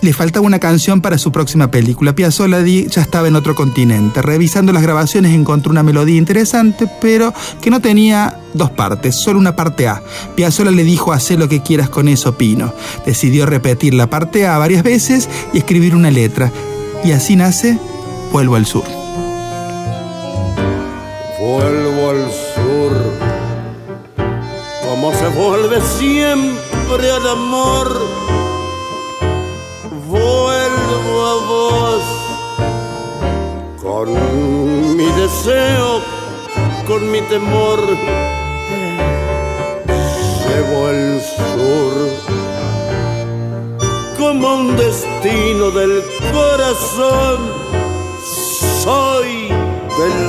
[0.01, 2.15] le faltaba una canción para su próxima película.
[2.15, 4.21] Piazzolla ya estaba en otro continente.
[4.21, 9.55] Revisando las grabaciones encontró una melodía interesante, pero que no tenía dos partes, solo una
[9.55, 10.01] parte A.
[10.35, 12.73] Piazzolla le dijo, haz lo que quieras con eso, Pino.
[13.05, 16.51] Decidió repetir la parte A varias veces y escribir una letra.
[17.03, 17.77] Y así nace
[18.31, 18.83] Vuelvo al Sur.
[21.39, 21.88] Vuelvo
[25.49, 27.87] vuelve siempre al amor.
[30.07, 32.03] Vuelvo a vos,
[33.81, 34.07] con
[34.95, 36.01] mi deseo,
[36.87, 37.79] con mi temor.
[40.45, 41.95] Llevo el sur,
[44.19, 47.37] como un destino del corazón.
[48.83, 49.47] Soy
[49.99, 50.19] del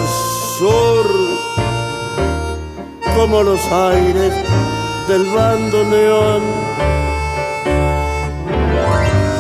[0.59, 1.07] sur,
[3.15, 4.33] como los aires
[5.11, 6.43] del bando neón.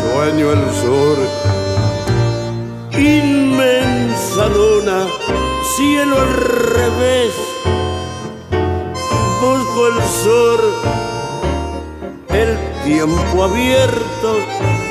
[0.02, 1.16] Sueño el sur,
[2.98, 5.06] inmensa luna,
[5.76, 6.32] cielo al
[6.74, 7.34] revés.
[9.40, 10.60] Busco el sur,
[12.30, 14.30] el tiempo abierto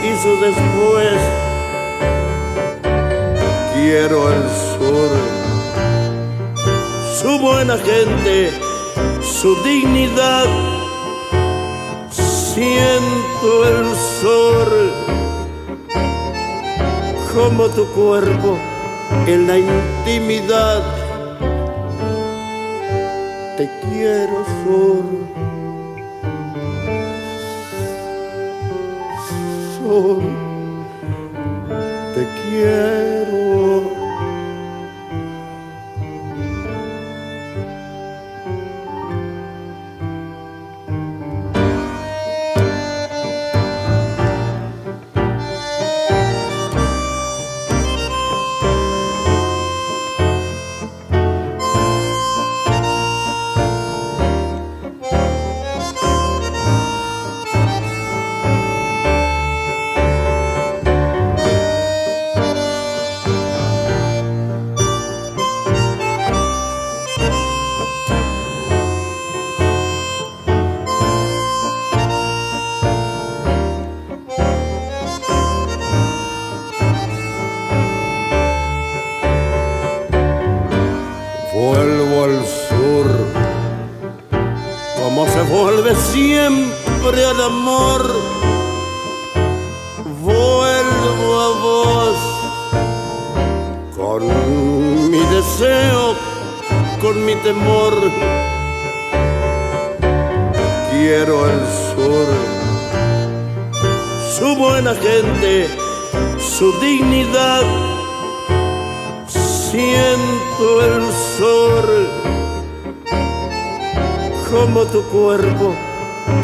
[0.07, 1.19] y su después
[3.73, 5.09] quiero el sur,
[7.21, 8.49] su buena gente,
[9.21, 10.68] su dignidad.
[12.59, 14.67] Siento el sur
[17.33, 18.57] como tu cuerpo
[19.27, 20.83] en la intimidad.
[23.55, 25.05] Te quiero sur,
[29.77, 30.21] sur
[32.13, 33.98] te quiero.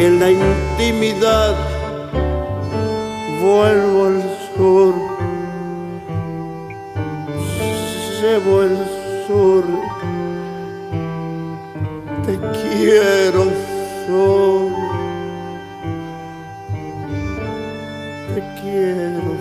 [0.05, 1.55] En la intimidad.
[3.41, 4.21] Vuelvo al
[4.55, 4.93] sur,
[8.21, 8.77] llevo el
[9.27, 9.63] sur,
[12.25, 13.43] te quiero
[14.05, 14.71] sur,
[18.33, 19.34] te quiero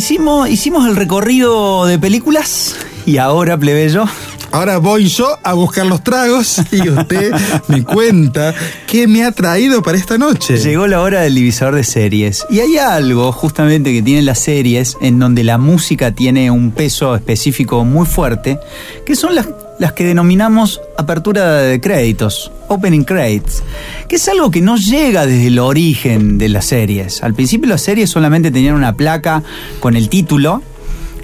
[0.00, 4.06] hicimos, hicimos el recorrido de películas y ahora, plebeyo,
[4.50, 7.32] Ahora voy yo a buscar los tragos y usted
[7.68, 8.52] me cuenta
[8.88, 10.56] qué me ha traído para esta noche.
[10.56, 12.44] llegó la hora del divisor de series.
[12.50, 17.14] Y hay algo justamente que tienen las series en donde la música tiene un peso
[17.14, 18.58] específico muy fuerte,
[19.06, 19.46] que son las,
[19.80, 23.62] las que denominamos apertura de créditos, opening credits,
[24.08, 27.22] que es algo que no llega desde el origen de las series.
[27.22, 29.42] Al principio las series solamente tenían una placa
[29.80, 30.62] con el título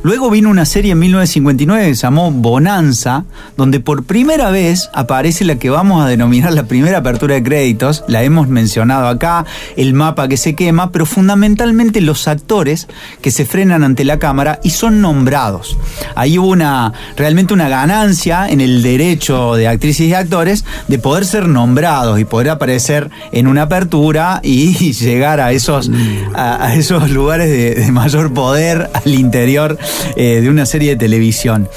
[0.02, 3.24] Luego vino una serie en 1959 que se llamó Bonanza,
[3.56, 8.04] donde por primera vez aparece la que vamos a denominar la primera apertura de créditos,
[8.08, 9.44] la hemos mencionado acá,
[9.76, 12.88] el mapa que se quema, pero fundamentalmente los actores
[13.20, 15.76] que se frenan ante la cámara y son nombrados.
[16.14, 21.24] Ahí hubo una, realmente una ganancia en el derecho de actrices y actores de poder
[21.24, 25.90] ser nombrados y poder aparecer en una apertura y llegar a esos,
[26.34, 29.78] a, esos lugares de, mayor poder al interior
[30.16, 31.68] eh, de una serie de televisión.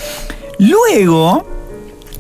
[0.58, 1.48] Luego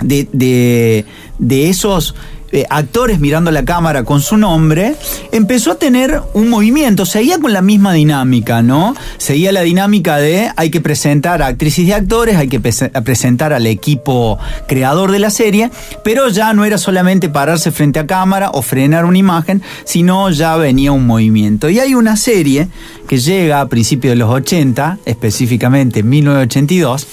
[0.01, 1.05] de,
[1.37, 2.15] de esos
[2.51, 4.95] eh, actores mirando la cámara con su nombre,
[5.31, 8.95] empezó a tener un movimiento, seguía con la misma dinámica, ¿no?
[9.17, 13.67] Seguía la dinámica de hay que presentar a actrices y actores, hay que presentar al
[13.67, 15.69] equipo creador de la serie,
[16.03, 20.55] pero ya no era solamente pararse frente a cámara o frenar una imagen, sino ya
[20.55, 21.69] venía un movimiento.
[21.69, 22.67] Y hay una serie
[23.07, 27.07] que llega a principios de los 80, específicamente en 1982,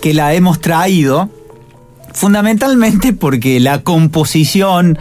[0.00, 1.30] que la hemos traído
[2.14, 4.96] Fundamentalmente porque la composición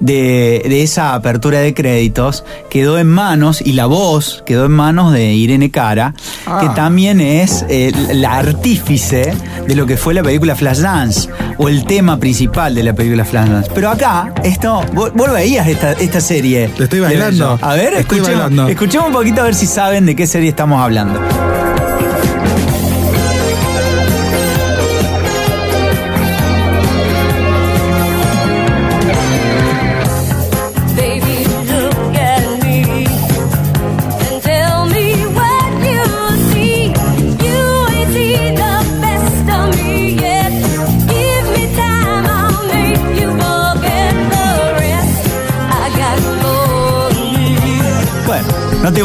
[0.00, 5.34] de, esa apertura de créditos quedó en manos, y la voz quedó en manos de
[5.34, 6.72] Irene Cara, que ah.
[6.74, 9.34] también es eh, la artífice
[9.68, 13.70] de lo que fue la película Flashdance, o el tema principal de la película Flashdance.
[13.74, 16.70] Pero acá, esto, vos, veías esta, esta serie.
[16.78, 17.58] Lo estoy bailando.
[17.60, 21.20] A ver, escuchemos, escuchemos un poquito a ver si saben de qué serie estamos hablando.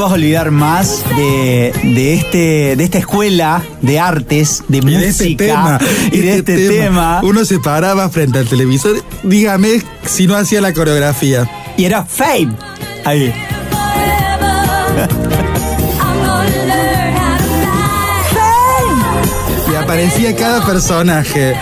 [0.09, 5.79] Vas a olvidar más de, este, de esta escuela de artes, de y este música
[6.11, 7.19] y de este, este tema.
[7.21, 11.47] Uno se paraba frente al televisor, dígame si no hacía la coreografía.
[11.77, 12.55] Y era Fame.
[13.05, 13.31] Ahí.
[19.89, 21.55] aparecía cada personaje.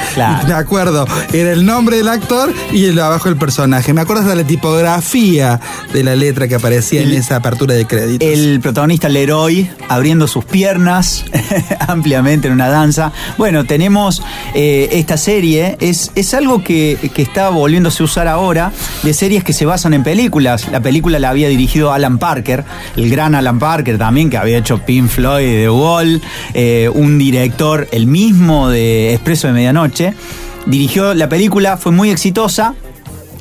[0.46, 3.94] Me acuerdo, era el nombre del actor y el abajo el personaje.
[3.94, 5.62] Me acuerdo de la tipografía
[5.94, 8.28] de la letra que aparecía en esa apertura de créditos.
[8.28, 11.24] El protagonista Leroy abriendo sus piernas
[11.88, 13.14] ampliamente en una danza.
[13.38, 14.22] Bueno, tenemos
[14.54, 19.46] eh, esta serie, es, es algo que, que está volviéndose a usar ahora, de series
[19.46, 20.68] que se basan en películas.
[20.70, 22.66] La película la había dirigido Alan Parker,
[22.98, 26.22] el gran Alan Parker también, que había hecho Pink Floyd, The Wall,
[26.54, 28.17] eh, un director, el mismo
[28.70, 30.14] de Expreso de Medianoche.
[30.66, 32.74] Dirigió la película, fue muy exitosa,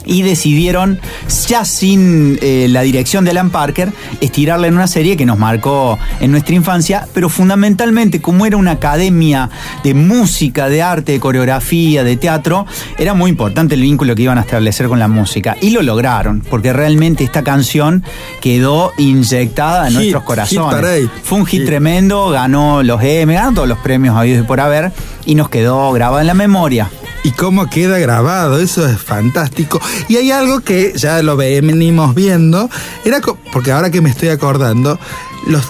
[0.06, 1.00] y decidieron,
[1.48, 5.98] ya sin eh, la dirección de Alan Parker, estirarla en una serie que nos marcó
[6.20, 9.50] en nuestra infancia, pero fundamentalmente como era una academia
[9.84, 12.66] de música, de arte, de coreografía, de teatro,
[12.98, 15.56] era muy importante el vínculo que iban a establecer con la música.
[15.60, 18.04] Y lo lograron, porque realmente esta canción
[18.40, 21.08] quedó inyectada en nuestros corazones.
[21.22, 24.92] Fue un hit tremendo, ganó los EM, ganó todos los premios habidos por haber,
[25.24, 26.88] y nos quedó grabada en la memoria
[27.24, 29.80] y cómo queda grabado, eso es fantástico.
[30.08, 32.70] Y hay algo que ya lo venimos viendo,
[33.04, 33.20] era
[33.52, 34.98] porque ahora que me estoy acordando,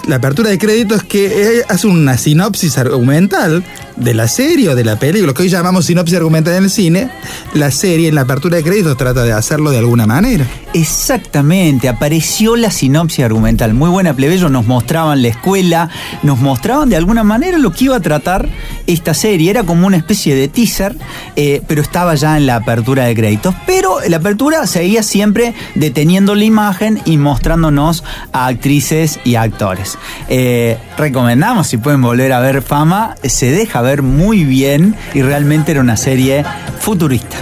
[0.07, 3.63] la apertura de créditos que hace una sinopsis argumental
[3.97, 6.69] de la serie o de la película, lo que hoy llamamos sinopsis argumental en el
[6.69, 7.09] cine,
[7.53, 10.45] la serie en la apertura de créditos trata de hacerlo de alguna manera.
[10.73, 13.73] Exactamente, apareció la sinopsis argumental.
[13.73, 15.89] Muy buena plebeyo, nos mostraban la escuela,
[16.23, 18.47] nos mostraban de alguna manera lo que iba a tratar
[18.85, 19.49] esta serie.
[19.49, 20.95] Era como una especie de teaser,
[21.35, 23.55] eh, pero estaba ya en la apertura de créditos.
[23.65, 29.97] Pero la apertura seguía siempre deteniendo la imagen y mostrándonos a actrices y actores.
[30.29, 35.71] Eh, recomendamos, si pueden volver a ver Fama, se deja ver muy bien y realmente
[35.71, 36.43] era una serie
[36.79, 37.37] futurista.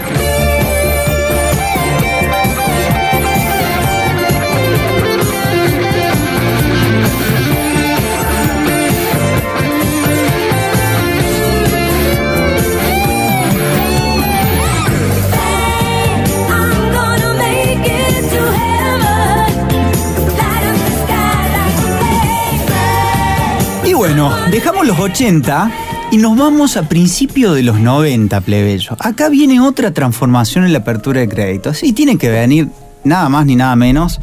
[23.84, 28.96] Y bueno, dejamos los 80 y nos vamos a principios de los 90, plebeyo.
[29.00, 31.84] Acá viene otra transformación en la apertura de créditos.
[31.84, 32.70] Y tiene que venir
[33.04, 34.20] nada más ni nada menos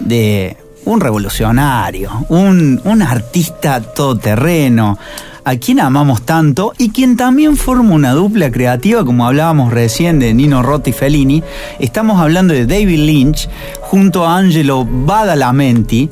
[0.00, 4.98] de un revolucionario, un, un artista todoterreno,
[5.44, 10.34] a quien amamos tanto y quien también forma una dupla creativa, como hablábamos recién de
[10.34, 11.42] Nino Rotti Fellini.
[11.78, 13.48] Estamos hablando de David Lynch
[13.82, 16.08] junto a Angelo Badalamenti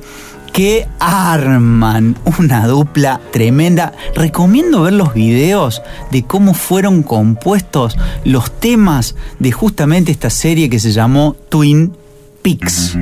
[0.57, 3.93] que arman una dupla tremenda.
[4.15, 10.79] Recomiendo ver los videos de cómo fueron compuestos los temas de justamente esta serie que
[10.79, 11.93] se llamó Twin
[12.41, 12.97] Peaks.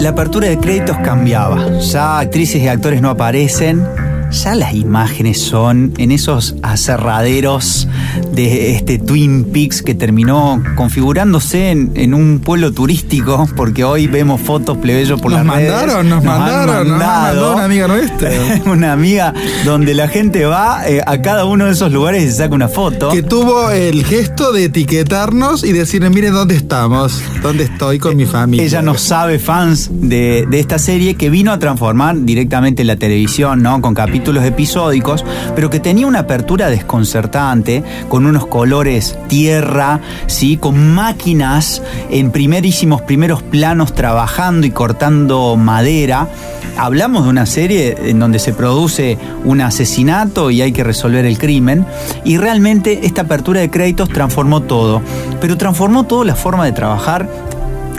[0.00, 1.78] La apertura de créditos cambiaba.
[1.80, 3.86] Ya actrices y actores no aparecen.
[4.30, 7.86] Ya las imágenes son en esos aserraderos
[8.32, 14.40] de este Twin Peaks que terminó configurándose en, en un pueblo turístico, porque hoy vemos
[14.40, 15.70] fotos plebeyo por Nos las redes.
[15.72, 18.30] mandaron, nos han mandaron, nos mandó una amiga nuestra.
[18.66, 19.34] una amiga
[19.64, 22.68] donde la gente va eh, a cada uno de esos lugares y se saca una
[22.68, 23.10] foto.
[23.10, 28.26] Que tuvo el gesto de etiquetarnos y decirle, miren dónde estamos, dónde estoy con mi
[28.26, 28.64] familia.
[28.64, 33.62] Ella no sabe, fans de, de esta serie, que vino a transformar directamente la televisión,
[33.62, 33.80] ¿no?
[33.80, 40.56] Con capítulos episódicos, pero que tenía una apertura desconcertante, con unos colores tierra, ¿sí?
[40.56, 41.80] Con máquinas
[42.10, 46.28] en primerísimos primeros planos trabajando y cortando madera.
[46.76, 51.38] Hablamos de una serie en donde se produce un asesinato y hay que resolver el
[51.38, 51.86] crimen.
[52.24, 55.02] Y realmente esta apertura de créditos transformó todo.
[55.40, 57.28] Pero transformó todo la forma de trabajar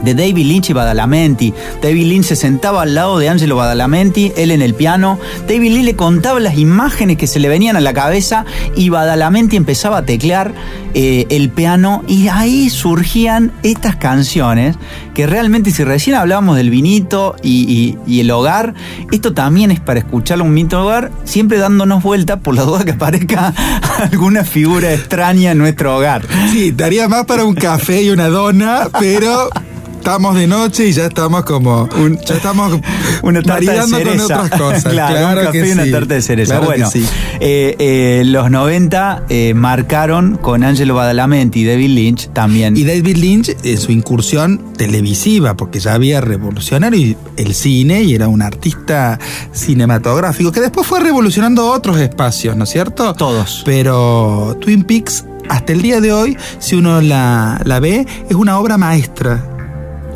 [0.03, 1.53] de David Lynch y Badalamenti.
[1.81, 5.19] David Lynch se sentaba al lado de Angelo Badalamenti, él en el piano.
[5.47, 8.45] David Lynch le contaba las imágenes que se le venían a la cabeza
[8.75, 10.53] y Badalamenti empezaba a teclear
[10.93, 14.75] eh, el piano y ahí surgían estas canciones
[15.13, 18.73] que realmente si recién hablábamos del vinito y el hogar,
[19.11, 22.91] esto también es para escucharlo un vinito hogar, siempre dándonos vuelta por la duda que
[22.91, 23.53] aparezca
[24.11, 26.23] alguna figura extraña en nuestro hogar.
[26.51, 29.49] Sí, daría más para un café y una dona, pero
[30.01, 31.87] estamos de noche y ya estamos como.
[32.25, 32.79] ya estamos
[33.21, 34.41] una tarta de maridando con cereza.
[34.41, 34.83] otras cosas.
[34.85, 35.91] claro, claro un café que y una sí.
[35.91, 36.53] tarta de cereza.
[36.53, 37.07] Claro bueno, sí.
[37.39, 42.75] eh, eh, los 90 eh, marcaron con Angelo Badalamenti y David Lynch también.
[42.75, 46.95] Y David Lynch en su incursión televisiva, porque ya había revolucionado
[47.37, 49.19] el cine y era un artista
[49.53, 53.13] cinematográfico, que después fue revolucionando otros espacios, ¿no es cierto?
[53.13, 53.61] Todos.
[53.65, 58.57] Pero Twin Peaks, hasta el día de hoy, si uno la, la ve, es una
[58.57, 59.60] obra maestra.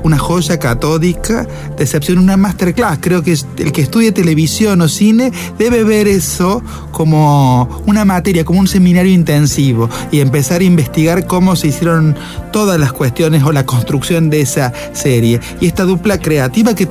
[0.06, 3.00] Una joya catódica, de excepción, una masterclass.
[3.02, 8.60] Creo que el que estudie televisión o cine debe ver eso como una materia, como
[8.60, 12.16] un seminario intensivo y empezar a investigar cómo se hicieron
[12.54, 15.40] todas las cuestiones o la construcción de esa serie.
[15.60, 16.88] Y esta dupla creativa que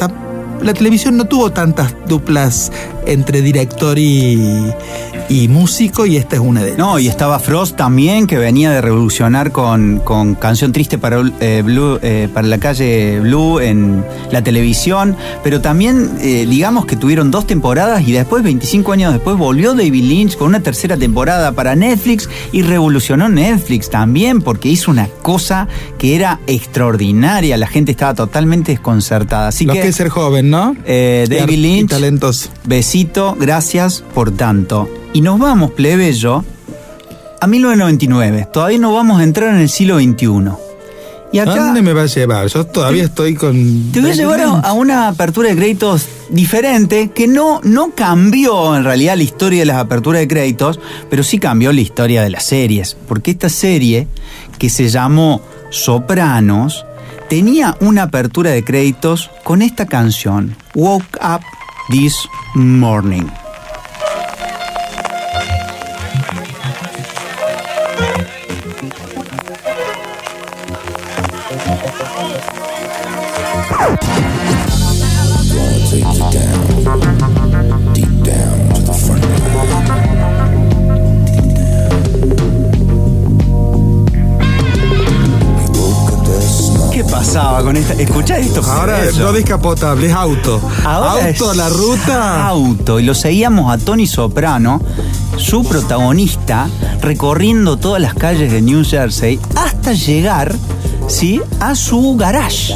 [0.60, 2.72] la televisión no tuvo tantas duplas
[3.06, 4.70] entre director y,
[5.28, 6.78] y músico y esta es una de ellas.
[6.78, 11.62] No, y estaba Frost también, que venía de revolucionar con, con Canción Triste para, eh,
[11.64, 17.30] Blue, eh, para la calle Blue en la televisión, pero también eh, digamos que tuvieron
[17.30, 21.74] dos temporadas y después, 25 años después, volvió David Lynch con una tercera temporada para
[21.76, 28.14] Netflix y revolucionó Netflix también porque hizo una cosa que era extraordinaria, la gente estaba
[28.14, 29.48] totalmente desconcertada.
[29.48, 30.76] Así Lo que, que es ser joven, ¿no?
[30.84, 32.50] eh, David y Lynch, talentos.
[33.38, 34.88] Gracias por tanto.
[35.12, 36.44] Y nos vamos, plebeyo,
[37.40, 38.48] a 1999.
[38.52, 40.52] Todavía no vamos a entrar en el siglo XXI.
[41.32, 42.46] Y ¿A acá dónde me va a llevar?
[42.46, 43.90] Yo todavía estoy con.
[43.90, 48.76] te voy a llevar a, a una apertura de créditos diferente que no, no cambió
[48.76, 50.78] en realidad la historia de las aperturas de créditos,
[51.10, 52.96] pero sí cambió la historia de las series.
[53.08, 54.06] Porque esta serie,
[54.60, 56.86] que se llamó Sopranos,
[57.28, 61.40] tenía una apertura de créditos con esta canción, Woke Up
[61.90, 62.26] This
[62.56, 63.43] Morning.
[87.34, 87.94] Pasaba con esta?
[87.94, 88.62] Escuchá esto.
[88.64, 90.60] Ahora no descapotable, es auto.
[90.84, 92.46] Ahora auto a la ruta.
[92.46, 93.00] Auto.
[93.00, 94.80] Y lo seguíamos a Tony Soprano,
[95.36, 96.68] su protagonista,
[97.00, 100.54] recorriendo todas las calles de New Jersey hasta llegar.
[101.08, 101.40] ¿Sí?
[101.60, 102.74] A su garage.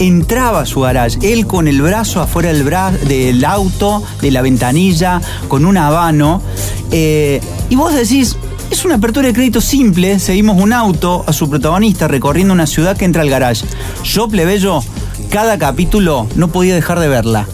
[0.00, 4.42] Entraba a su garage, él con el brazo afuera del, bra- del auto, de la
[4.42, 6.42] ventanilla, con un habano.
[6.90, 7.40] eh,
[7.70, 8.36] y vos decís,
[8.72, 12.96] es una apertura de crédito simple, seguimos un auto a su protagonista recorriendo una ciudad
[12.96, 13.66] que entra al garage.
[14.02, 14.80] Yo, plebeyo,
[15.28, 17.46] cada capítulo no podía dejar de verla.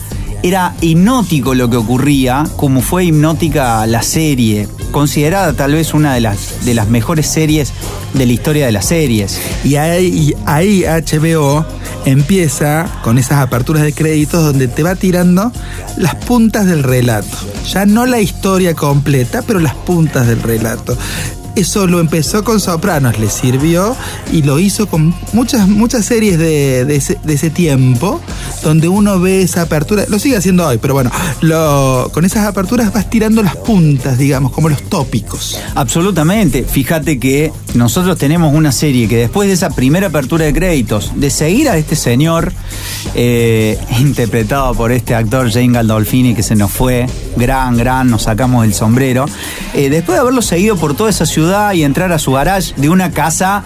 [0.44, 6.20] Era hipnótico lo que ocurría, como fue hipnótica la serie, considerada tal vez una de
[6.20, 7.72] las, de las mejores series
[8.14, 9.40] de la historia de las series.
[9.64, 11.64] Y ahí, ahí HBO
[12.04, 15.52] empieza con esas aperturas de créditos donde te va tirando
[15.96, 17.36] las puntas del relato.
[17.72, 20.96] Ya no la historia completa, pero las puntas del relato.
[21.58, 23.96] Eso lo empezó con Sopranos, le sirvió
[24.30, 28.20] y lo hizo con muchas, muchas series de, ese, tiempo,
[28.62, 31.10] donde uno ve esa apertura, lo sigue haciendo hoy, pero bueno,
[32.12, 35.58] con esas aperturas vas tirando las puntas, digamos, como los tópicos.
[35.74, 36.62] Absolutamente.
[36.62, 41.28] Fíjate que nosotros tenemos una serie que después de esa primera apertura de créditos, de
[41.28, 42.52] seguir a este señor,
[43.16, 47.06] eh, interpretado por este actor Jane Gandolfini, que se nos fue,
[47.36, 49.26] gran, gran, nos sacamos el sombrero,
[49.74, 52.88] eh, después de haberlo seguido por toda esa ciudad y entrar a su garage de
[52.88, 53.62] una casa.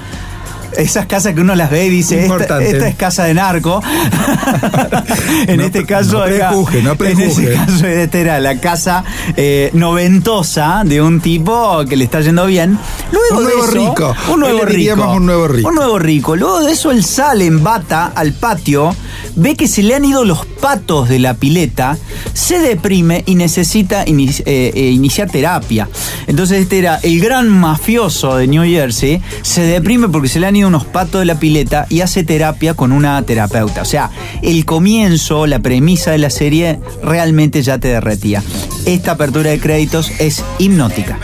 [0.76, 3.82] Esas casas que uno las ve y dice, esta, es casa de narco.
[5.46, 7.44] en No este caso no prejuzgue, no en prejuzgue.
[7.44, 9.04] ese caso esta era la casa
[9.36, 12.78] eh, noventosa de un tipo que le está yendo bien.
[13.10, 14.14] Luego Un de nuevo eso- rico.
[14.32, 15.12] Un nuevo rico.
[15.12, 15.68] un nuevo rico.
[15.68, 16.36] Un nuevo rico.
[16.36, 18.94] Luego de eso él sale en bata al patio,
[19.36, 21.96] ve que se le han ido los patos de la pileta,
[22.34, 25.88] se deprime y necesita ini- eh, eh, iniciar terapia.
[26.26, 30.56] Entonces este era el gran mafioso de New Jersey, se deprime porque se le han
[30.56, 33.82] ido unos patos de la pileta y hace terapia con una terapeuta.
[33.82, 34.10] O sea,
[34.42, 38.42] el comienzo, la premisa de la serie realmente ya te derretía.
[38.86, 41.18] Esta apertura de créditos es hipnótica.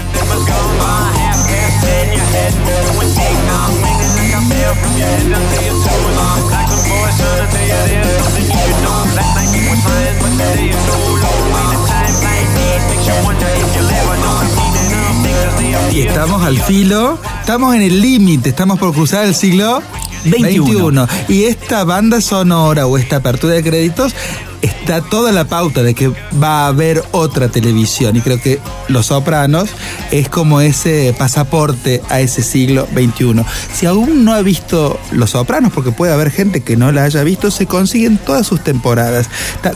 [16.21, 19.81] Estamos al filo, estamos en el límite, estamos por cruzar el siglo
[20.25, 21.07] 21.
[21.07, 21.33] XXI.
[21.33, 24.17] Y esta banda sonora o esta apertura de créditos
[24.63, 26.09] está toda la pauta de que
[26.43, 28.17] va a haber otra televisión.
[28.17, 29.71] Y creo que Los Sopranos
[30.11, 33.45] es como ese pasaporte a ese siglo XXI.
[33.73, 37.23] Si aún no ha visto Los Sopranos, porque puede haber gente que no la haya
[37.23, 39.29] visto, se consiguen todas sus temporadas.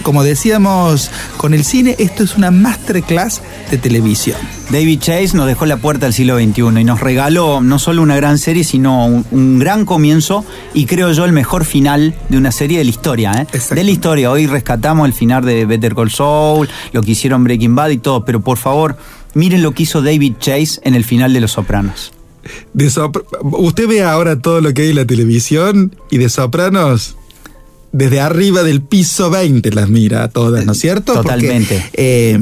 [0.03, 4.39] Como decíamos con el cine, esto es una masterclass de televisión.
[4.71, 8.17] David Chase nos dejó la puerta al siglo XXI y nos regaló no solo una
[8.17, 12.53] gran serie, sino un, un gran comienzo y creo yo el mejor final de una
[12.53, 13.33] serie de la historia.
[13.33, 13.47] ¿eh?
[13.75, 14.31] De la historia.
[14.31, 14.72] Hoy rescatamos
[15.07, 18.59] el final de Better Call Saul, lo que hicieron Breaking Bad y todo, pero por
[18.59, 18.97] favor,
[19.35, 22.13] miren lo que hizo David Chase en el final de Los Sopranos.
[22.75, 27.17] De Sopr- Usted ve ahora todo lo que hay en la televisión y de Sopranos
[27.93, 31.13] desde arriba del piso 20 las mira a todas, ¿no es cierto?
[31.13, 31.85] Porque, Totalmente.
[31.93, 32.39] eh,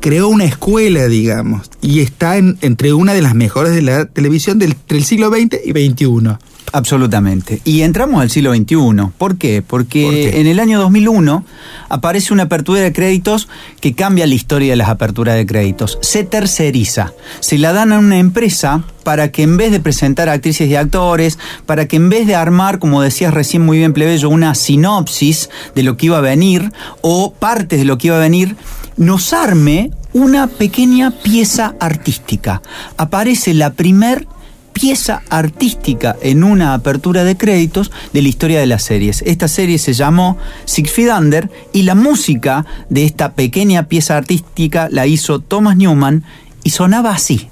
[0.00, 4.58] creó una escuela, digamos, y está en- entre una de las mejores de la televisión
[4.58, 6.36] del, entre el siglo XX y XXI.
[6.72, 7.60] Absolutamente.
[7.64, 9.10] Y entramos al siglo XXI.
[9.16, 9.62] ¿Por qué?
[9.62, 10.40] Porque ¿Por qué?
[10.40, 11.44] en el año 2001
[11.88, 13.48] aparece una apertura de créditos
[13.80, 15.98] que cambia la historia de las aperturas de créditos.
[16.02, 17.12] Se terceriza.
[17.40, 21.38] Se la dan a una empresa para que en vez de presentar actrices y actores,
[21.66, 25.82] para que en vez de armar, como decías recién muy bien Plebeyo, una sinopsis de
[25.82, 28.56] lo que iba a venir o partes de lo que iba a venir,
[28.96, 32.62] nos arme una pequeña pieza artística.
[32.96, 34.26] Aparece la primer
[34.74, 39.22] pieza artística en una apertura de créditos de la historia de las series.
[39.24, 44.88] Esta serie se llamó Six Feet Under y la música de esta pequeña pieza artística
[44.90, 46.24] la hizo Thomas Newman
[46.62, 47.48] y sonaba así.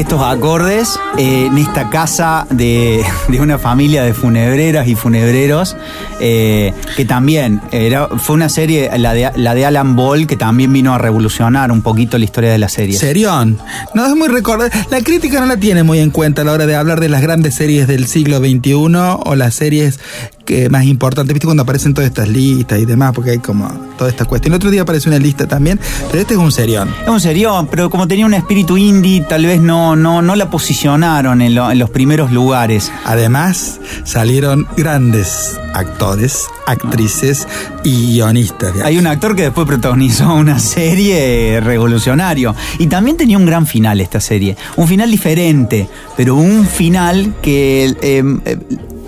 [0.00, 5.74] Estos acordes eh, en esta casa de, de una familia de funebreras y funebreros,
[6.20, 10.70] eh, que también era, fue una serie, la de, la de Alan Ball, que también
[10.70, 12.98] vino a revolucionar un poquito la historia de la serie.
[12.98, 13.58] Serión.
[13.94, 14.70] No es muy recordar.
[14.90, 17.22] La crítica no la tiene muy en cuenta a la hora de hablar de las
[17.22, 18.74] grandes series del siglo XXI
[19.24, 19.98] o las series
[20.46, 21.44] que más importantes, ¿viste?
[21.46, 23.68] Cuando aparecen todas estas listas y demás, porque hay como
[23.98, 24.52] toda esta cuestión.
[24.54, 25.78] El otro día apareció una lista también,
[26.10, 26.88] pero este es un serión.
[27.02, 30.48] Es un serión, pero como tenía un espíritu indie, tal vez no, no, no la
[30.50, 32.90] posicionaron en, lo- en los primeros lugares.
[33.04, 37.46] Además, salieron grandes actores, actrices
[37.84, 38.72] y guionistas.
[38.84, 42.54] Hay un actor que después protagonizó una serie revolucionario.
[42.78, 44.56] Y también tenía un gran final esta serie.
[44.76, 48.58] Un final diferente, pero un final que eh, eh,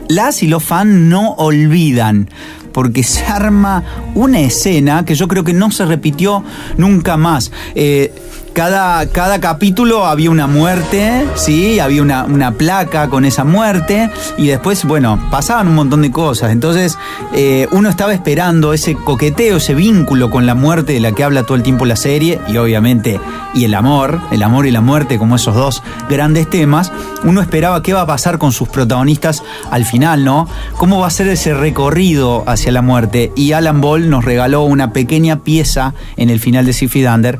[0.08, 2.28] las y los fans no olvidan.
[2.72, 3.82] Porque se arma
[4.14, 6.44] una escena que yo creo que no se repitió
[6.76, 7.50] nunca más.
[7.74, 8.12] Eh,
[8.58, 11.78] cada, cada capítulo había una muerte, ¿sí?
[11.78, 16.50] Había una, una placa con esa muerte y después, bueno, pasaban un montón de cosas.
[16.50, 16.98] Entonces,
[17.34, 21.44] eh, uno estaba esperando ese coqueteo, ese vínculo con la muerte de la que habla
[21.44, 23.20] todo el tiempo la serie y obviamente,
[23.54, 26.90] y el amor, el amor y la muerte como esos dos grandes temas.
[27.22, 30.48] Uno esperaba qué va a pasar con sus protagonistas al final, ¿no?
[30.78, 33.32] ¿Cómo va a ser ese recorrido hacia la muerte?
[33.36, 37.38] Y Alan Ball nos regaló una pequeña pieza en el final de Six Feet Under,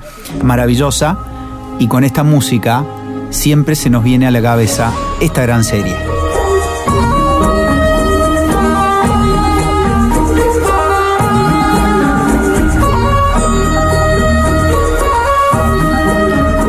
[1.78, 2.84] y con esta música
[3.30, 5.94] siempre se nos viene a la cabeza esta gran serie.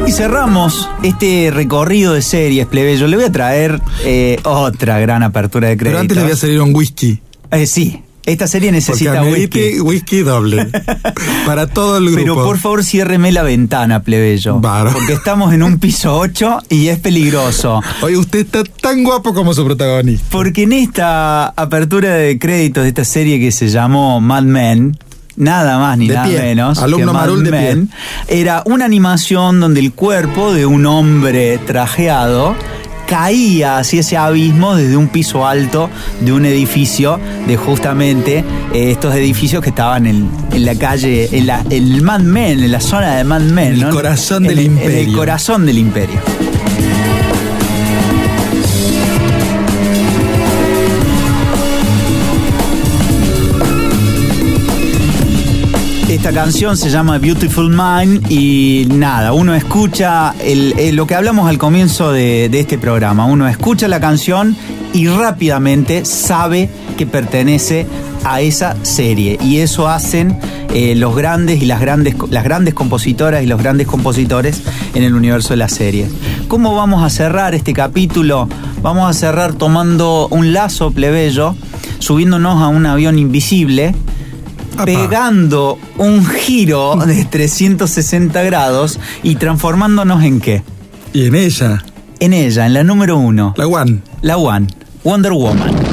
[0.07, 3.07] Y cerramos este recorrido de series, plebeyo.
[3.07, 5.91] Le voy a traer eh, otra gran apertura de créditos.
[5.91, 7.19] Pero antes le voy a salir un whisky.
[7.51, 9.79] Eh, sí, esta serie necesita whisky.
[9.79, 10.67] whisky doble.
[11.45, 12.19] para todo el grupo.
[12.21, 14.59] Pero por favor ciérreme la ventana, plebeyo.
[14.61, 17.81] Porque estamos en un piso 8 y es peligroso.
[18.01, 20.25] Oye, usted está tan guapo como su protagonista.
[20.29, 24.97] Porque en esta apertura de créditos de esta serie que se llamó Mad Men,
[25.35, 26.39] nada más ni De nada pie.
[26.39, 27.89] menos Alumno que Mad Marul de Men,
[28.27, 32.55] era una animación donde el cuerpo de un hombre trajeado
[33.09, 35.89] caía hacia ese abismo desde un piso alto
[36.21, 41.47] de un edificio de justamente eh, estos edificios que estaban en, en la calle, en,
[41.47, 43.67] la, el Mad Men, en la zona de Mad Men.
[43.69, 43.89] En el ¿no?
[43.89, 45.17] corazón En del el- En el imperio.
[45.17, 46.19] corazón del imperio.
[56.19, 61.57] Esta canción se llama Beautiful Mind y nada, uno escucha el- lo que hablamos al
[61.57, 64.53] comienzo de, de este programa, uno escucha la canción
[64.93, 67.87] y rápidamente sabe que pertenece
[68.25, 70.37] a esa serie y eso hacen
[70.73, 74.61] eh, los grandes y las grandes, las grandes compositoras y los grandes compositores
[74.95, 76.11] en el universo de las series.
[76.49, 78.49] ¿Cómo vamos a cerrar este capítulo?
[78.81, 81.55] Vamos a cerrar tomando un lazo plebeyo,
[81.99, 83.95] subiéndonos a un avión invisible
[84.79, 84.85] Apa.
[84.85, 90.63] pegando un giro de 360 grados y transformándonos en qué?
[91.13, 91.83] Y en ella,
[92.19, 94.01] En ella, en la número uno, la One.
[94.21, 94.67] la One,
[95.03, 95.88] Wonder Woman.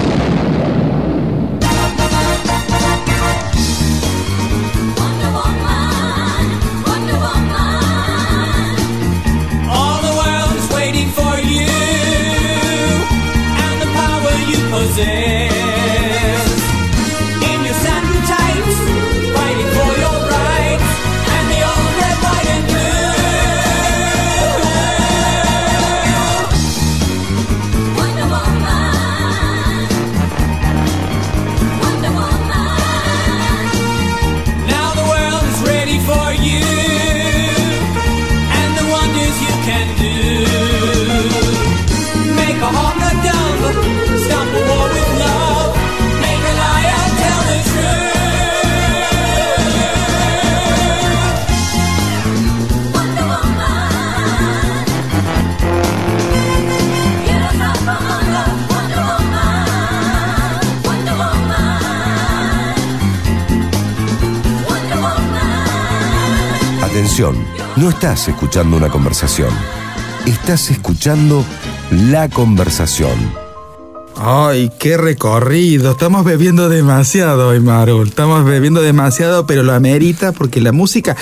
[68.06, 69.48] Estás escuchando una conversación.
[70.26, 71.44] Estás escuchando
[71.90, 73.10] la conversación.
[74.14, 75.90] Ay, qué recorrido.
[75.90, 78.06] Estamos bebiendo demasiado hoy, Marul.
[78.06, 81.16] Estamos bebiendo demasiado, pero lo amerita porque la música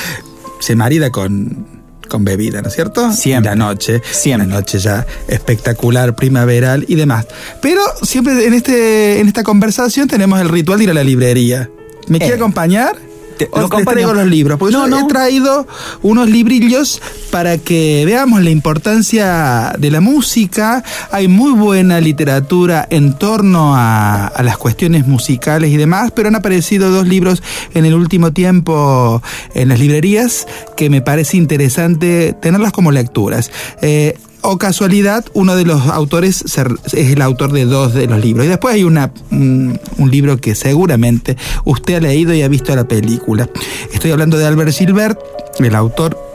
[0.60, 1.66] se marida con,
[2.10, 3.10] con bebida, ¿no es cierto?
[3.14, 3.48] Siempre.
[3.48, 4.02] La noche.
[4.10, 4.46] Siempre.
[4.46, 7.26] La noche ya espectacular, primaveral y demás.
[7.62, 11.70] Pero siempre en, este, en esta conversación tenemos el ritual de ir a la librería.
[12.08, 12.36] ¿Me quiere Eh.
[12.36, 12.94] acompañar?
[13.38, 13.92] Te- ¿O lo les acompaño.
[13.94, 14.58] traigo los libros?
[14.58, 15.00] Porque No, yo no.
[15.00, 15.66] he traído
[16.02, 20.82] unos librillos para que veamos la importancia de la música.
[21.10, 26.36] Hay muy buena literatura en torno a, a las cuestiones musicales y demás, pero han
[26.36, 27.42] aparecido dos libros
[27.74, 29.22] en el último tiempo
[29.54, 33.50] en las librerías que me parece interesante tenerlas como lecturas.
[33.82, 38.44] Eh, o casualidad, uno de los autores es el autor de dos de los libros.
[38.44, 42.76] Y después hay una, un, un libro que seguramente usted ha leído y ha visto
[42.76, 43.48] la película.
[43.90, 45.18] Estoy hablando de Albert Gilbert,
[45.60, 46.33] el autor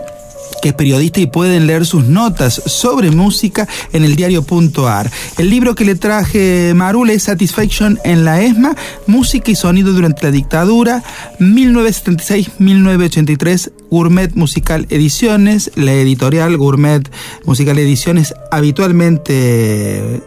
[0.61, 5.11] que es periodista y pueden leer sus notas sobre música en el diario.ar.
[5.37, 8.75] El libro que le traje Marul es Satisfaction en la ESMA,
[9.07, 11.01] Música y Sonido durante la Dictadura,
[11.39, 17.09] 1976-1983, Gourmet Musical Ediciones, la editorial Gourmet
[17.45, 20.21] Musical Ediciones habitualmente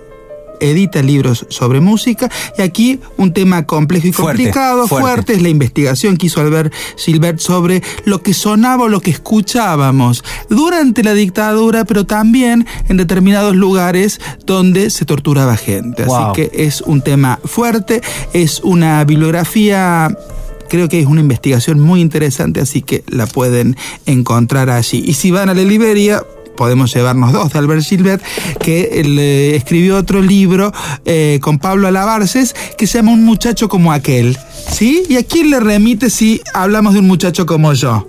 [0.62, 5.06] edita libros sobre música y aquí un tema complejo y complicado, fuerte.
[5.06, 9.10] fuerte, es la investigación que hizo Albert Gilbert sobre lo que sonaba o lo que
[9.10, 16.04] escuchábamos durante la dictadura, pero también en determinados lugares donde se torturaba gente.
[16.04, 16.16] Wow.
[16.16, 18.02] Así que es un tema fuerte,
[18.32, 20.16] es una bibliografía
[20.72, 25.04] Creo que es una investigación muy interesante, así que la pueden encontrar allí.
[25.06, 26.22] Y si van a la librería,
[26.56, 28.22] podemos llevarnos dos de Albert Gilbert,
[28.60, 30.72] que le escribió otro libro
[31.04, 34.36] eh, con Pablo Alabarces, que se llama Un muchacho como aquel.
[34.70, 35.02] ¿Sí?
[35.08, 38.08] ¿Y a quién le remite si hablamos de un muchacho como yo?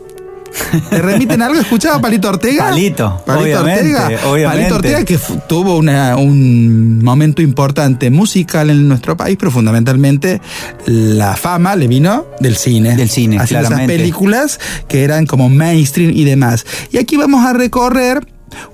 [0.91, 1.59] ¿Le remiten algo?
[1.59, 2.65] ¿Escuchaba Palito Ortega?
[2.69, 4.19] Palito, Palito obviamente, Ortega.
[4.29, 4.45] obviamente.
[4.69, 5.19] Palito Ortega que
[5.49, 10.41] tuvo una- un momento importante musical en nuestro país, pero fundamentalmente
[10.85, 12.95] la fama le vino del cine.
[12.95, 16.67] Del cine, Haciendo esas películas que eran como mainstream y demás.
[16.91, 18.23] Y aquí vamos a recorrer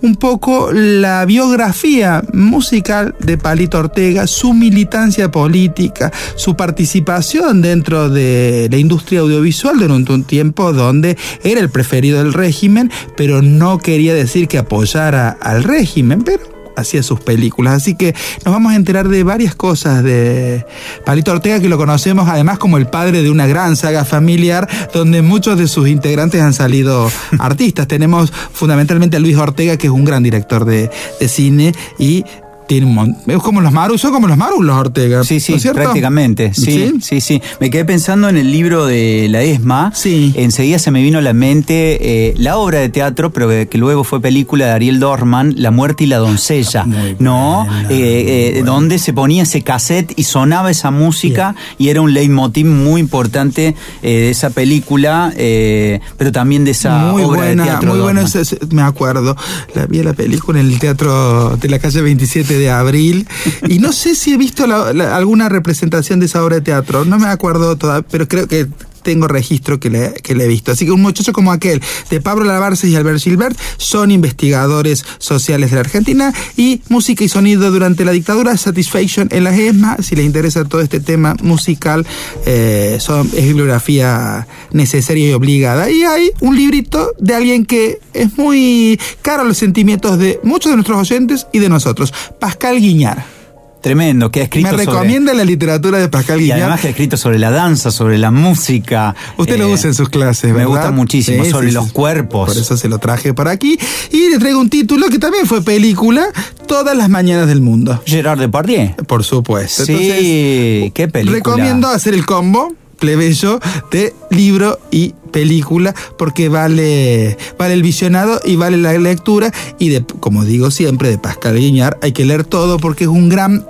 [0.02, 8.68] un poco la biografía musical de Palito Ortega, su militancia política, su participación dentro de
[8.72, 14.14] la industria audiovisual durante un tiempo donde era el preferido del régimen, pero no quería
[14.14, 16.49] decir que apoyara al régimen, pero
[16.80, 17.76] hacía sus películas.
[17.76, 18.14] Así que
[18.46, 20.66] nos vamos a enterar de varias cosas de
[21.06, 25.22] Palito Ortega, que lo conocemos además como el padre de una gran saga familiar, donde
[25.22, 27.88] muchos de sus integrantes han salido artistas.
[27.88, 32.26] Tenemos fundamentalmente a Luis Ortega, que es un gran director de, de cine y
[32.70, 35.24] tiene un mon- es como los Marus, son como los Marus los Ortega.
[35.24, 36.54] Sí, sí, prácticamente.
[36.54, 39.92] Sí, sí, sí, Me quedé pensando en el libro de la ESMA.
[39.96, 40.34] Sí.
[40.36, 43.80] Enseguida se me vino a la mente eh, la obra de teatro, pero que, que
[43.80, 46.84] luego fue película de Ariel Dorman, La muerte y la doncella.
[46.84, 47.66] Muy ¿No?
[47.68, 48.64] buena, Eh, eh.
[48.64, 53.74] Donde se ponía ese cassette y sonaba esa música y era un leitmotiv muy importante
[54.04, 57.90] de esa película, pero también de esa muy obra buena, de teatro.
[57.94, 58.26] muy buena,
[58.70, 59.36] me acuerdo.
[59.74, 63.28] La vi la película en el teatro de la calle 27 de abril.
[63.68, 67.06] Y no sé si he visto la- la- alguna representación de esa obra de teatro.
[67.06, 68.68] No me acuerdo todavía, pero creo que
[69.10, 70.72] tengo registro que le, que le he visto.
[70.72, 71.82] Así que un muchacho como aquel,
[72.12, 77.28] de Pablo Lavarces y Albert Gilbert, son investigadores sociales de la Argentina y música y
[77.28, 79.98] sonido durante la dictadura, Satisfaction en la ESMA.
[80.04, 82.06] Si les interesa todo este tema musical,
[82.46, 85.90] eh, son, es bibliografía necesaria y obligada.
[85.90, 90.72] Y hay un librito de alguien que es muy caro a los sentimientos de muchos
[90.72, 93.39] de nuestros oyentes y de nosotros, Pascal Guiñar.
[93.82, 96.60] Tremendo, que ha escrito Me sobre- recomienda la literatura de Pascal Y Guiñar.
[96.62, 99.16] además que ha escrito sobre la danza, sobre la música.
[99.38, 100.68] Usted lo Eh, usa en sus clases, Me ¿verdad?
[100.68, 101.92] gusta muchísimo, Sí, sobre sí, los sí.
[101.92, 102.50] cuerpos.
[102.50, 103.80] Por eso se lo traje por aquí.
[104.12, 106.28] Y le traigo un título que también fue película,
[106.68, 108.00] Todas las mañanas del mundo.
[108.06, 108.94] Gerard Depardieu.
[109.08, 109.86] Por supuesto.
[109.86, 111.38] Sí, qué película.
[111.38, 113.60] Recomiendo hacer el combo plebeyo
[113.92, 120.04] de libro y película porque vale vale el visionado y vale la lectura y de
[120.20, 123.66] como digo siempre de Pascal Guiñar hay que leer todo porque es un gran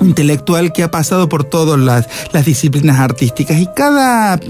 [0.00, 4.40] intelectual que ha pasado por todas las, las disciplinas artísticas y cada,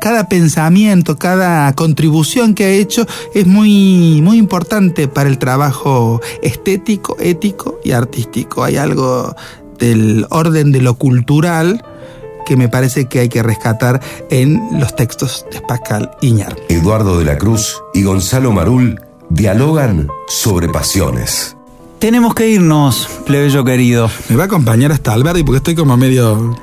[0.00, 7.16] cada pensamiento, cada contribución que ha hecho es muy, muy importante para el trabajo estético,
[7.18, 8.64] ético y artístico.
[8.64, 9.34] Hay algo
[9.78, 11.84] del orden de lo cultural
[12.44, 16.56] que me parece que hay que rescatar en los textos de Pascal Iñar.
[16.68, 21.56] Eduardo de la Cruz y Gonzalo Marul dialogan sobre pasiones.
[22.02, 24.10] Tenemos que irnos, plebeyo querido.
[24.28, 26.58] Me va a acompañar hasta Alberti porque estoy como medio...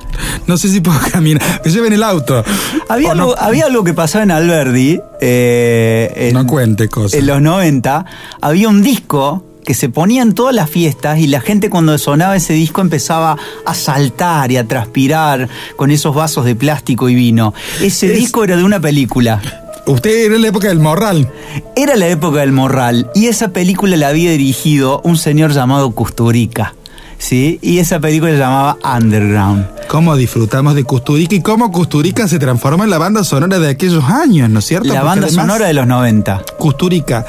[0.48, 1.42] No sé si puedo caminar.
[1.64, 2.44] Me lleven el auto.
[2.90, 5.00] Había, no- algo, había algo que pasaba en Alberdi.
[5.22, 7.18] eh, en, No cuente cosas.
[7.18, 8.06] En los 90
[8.42, 12.36] había un disco que se ponía en todas las fiestas y la gente cuando sonaba
[12.36, 17.54] ese disco empezaba a saltar y a transpirar con esos vasos de plástico y vino.
[17.82, 19.42] Ese Es- disco era de una película.
[19.90, 21.32] Usted era en la época del morral.
[21.76, 26.76] Era la época del Morral y esa película la había dirigido un señor llamado Custurica.
[27.18, 27.58] ¿Sí?
[27.64, 29.66] Y esa película se llamaba Underground.
[29.88, 34.04] Cómo disfrutamos de Custurica y cómo Custurica se transforma en la banda sonora de aquellos
[34.04, 34.90] años, ¿no es cierto?
[34.90, 36.44] La Porque banda sonora de los 90.
[36.60, 37.26] Custurica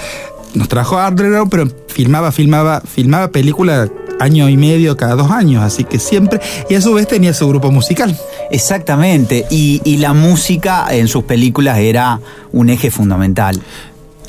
[0.55, 3.89] nos trajo a Underground, pero filmaba, filmaba, filmaba película
[4.21, 7.49] año y medio cada dos años, así que siempre, y a su vez tenía su
[7.49, 8.17] grupo musical.
[8.51, 9.47] Exactamente.
[9.51, 12.21] Y, y la música en sus películas era
[12.53, 13.61] un eje fundamental.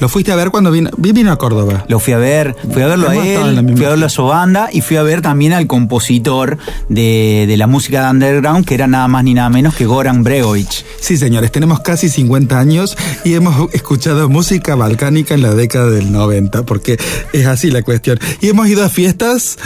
[0.01, 1.85] Lo fuiste a ver cuando vino, vi- vino a Córdoba.
[1.87, 4.67] Lo fui a ver, fui a verlo a él, fui a verlo a su banda
[4.73, 6.57] y fui a ver también al compositor
[6.89, 10.23] de, de la música de underground, que era nada más ni nada menos que Goran
[10.23, 10.83] Bregovic.
[10.99, 16.11] Sí, señores, tenemos casi 50 años y hemos escuchado música balcánica en la década del
[16.11, 16.97] 90, porque
[17.31, 18.19] es así la cuestión.
[18.41, 19.57] Y hemos ido a fiestas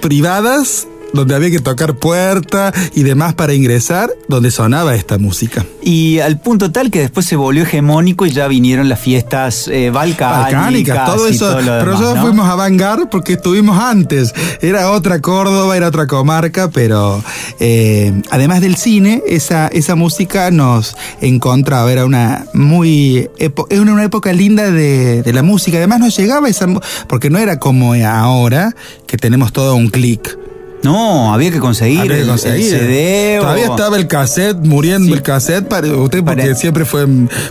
[0.00, 5.64] privadas donde había que tocar puerta y demás para ingresar, donde sonaba esta música.
[5.82, 9.90] Y al punto tal que después se volvió hegemónico y ya vinieron las fiestas eh,
[9.90, 11.46] balcánicas, Balcánicas, todo eso.
[11.46, 12.22] todo pero demás, nosotros ¿no?
[12.22, 14.34] fuimos a Vanguard porque estuvimos antes.
[14.60, 17.22] Era otra Córdoba, era otra comarca, pero
[17.60, 21.90] eh, además del cine, esa, esa música nos encontraba.
[21.90, 23.28] Era una muy.
[23.38, 25.78] Es una, época linda de, de la música.
[25.78, 26.66] Además, nos llegaba esa.
[27.08, 28.74] Porque no era como ahora,
[29.06, 30.38] que tenemos todo un clic.
[30.82, 32.72] No, había que conseguir, Había que conseguir.
[32.74, 33.38] el CD.
[33.38, 35.12] o- Todavía estaba el cassette, muriendo Sí.
[35.12, 37.06] el cassette para usted porque Para- siempre fue,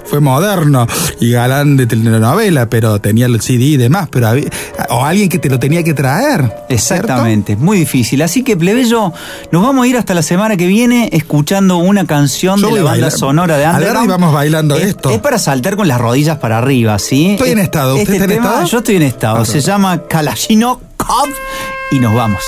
[0.05, 0.87] fue moderno
[1.19, 4.47] y galán de telenovela, pero tenía el CD y demás, pero había-
[4.89, 6.51] o alguien que te lo tenía que traer.
[6.69, 8.21] Exactamente, muy difícil.
[8.21, 9.11] Así que, plebeyo,
[9.51, 12.91] nos vamos a ir hasta la semana que viene escuchando una canción Yo de la
[12.91, 14.05] banda sonora de Underground.
[14.05, 15.09] y vamos bailando es, esto.
[15.09, 17.31] Es para saltar con las rodillas para arriba, ¿sí?
[17.31, 17.95] Estoy en Es- estado.
[17.95, 18.65] ¿Usted Este está en estado?
[18.65, 19.37] Yo estoy en estado.
[19.39, 20.79] Ah, Se llama Kalashnikov
[21.91, 22.41] y nos vamos.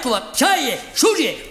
[0.00, 1.49] 来客はキャイエ、シュリエ、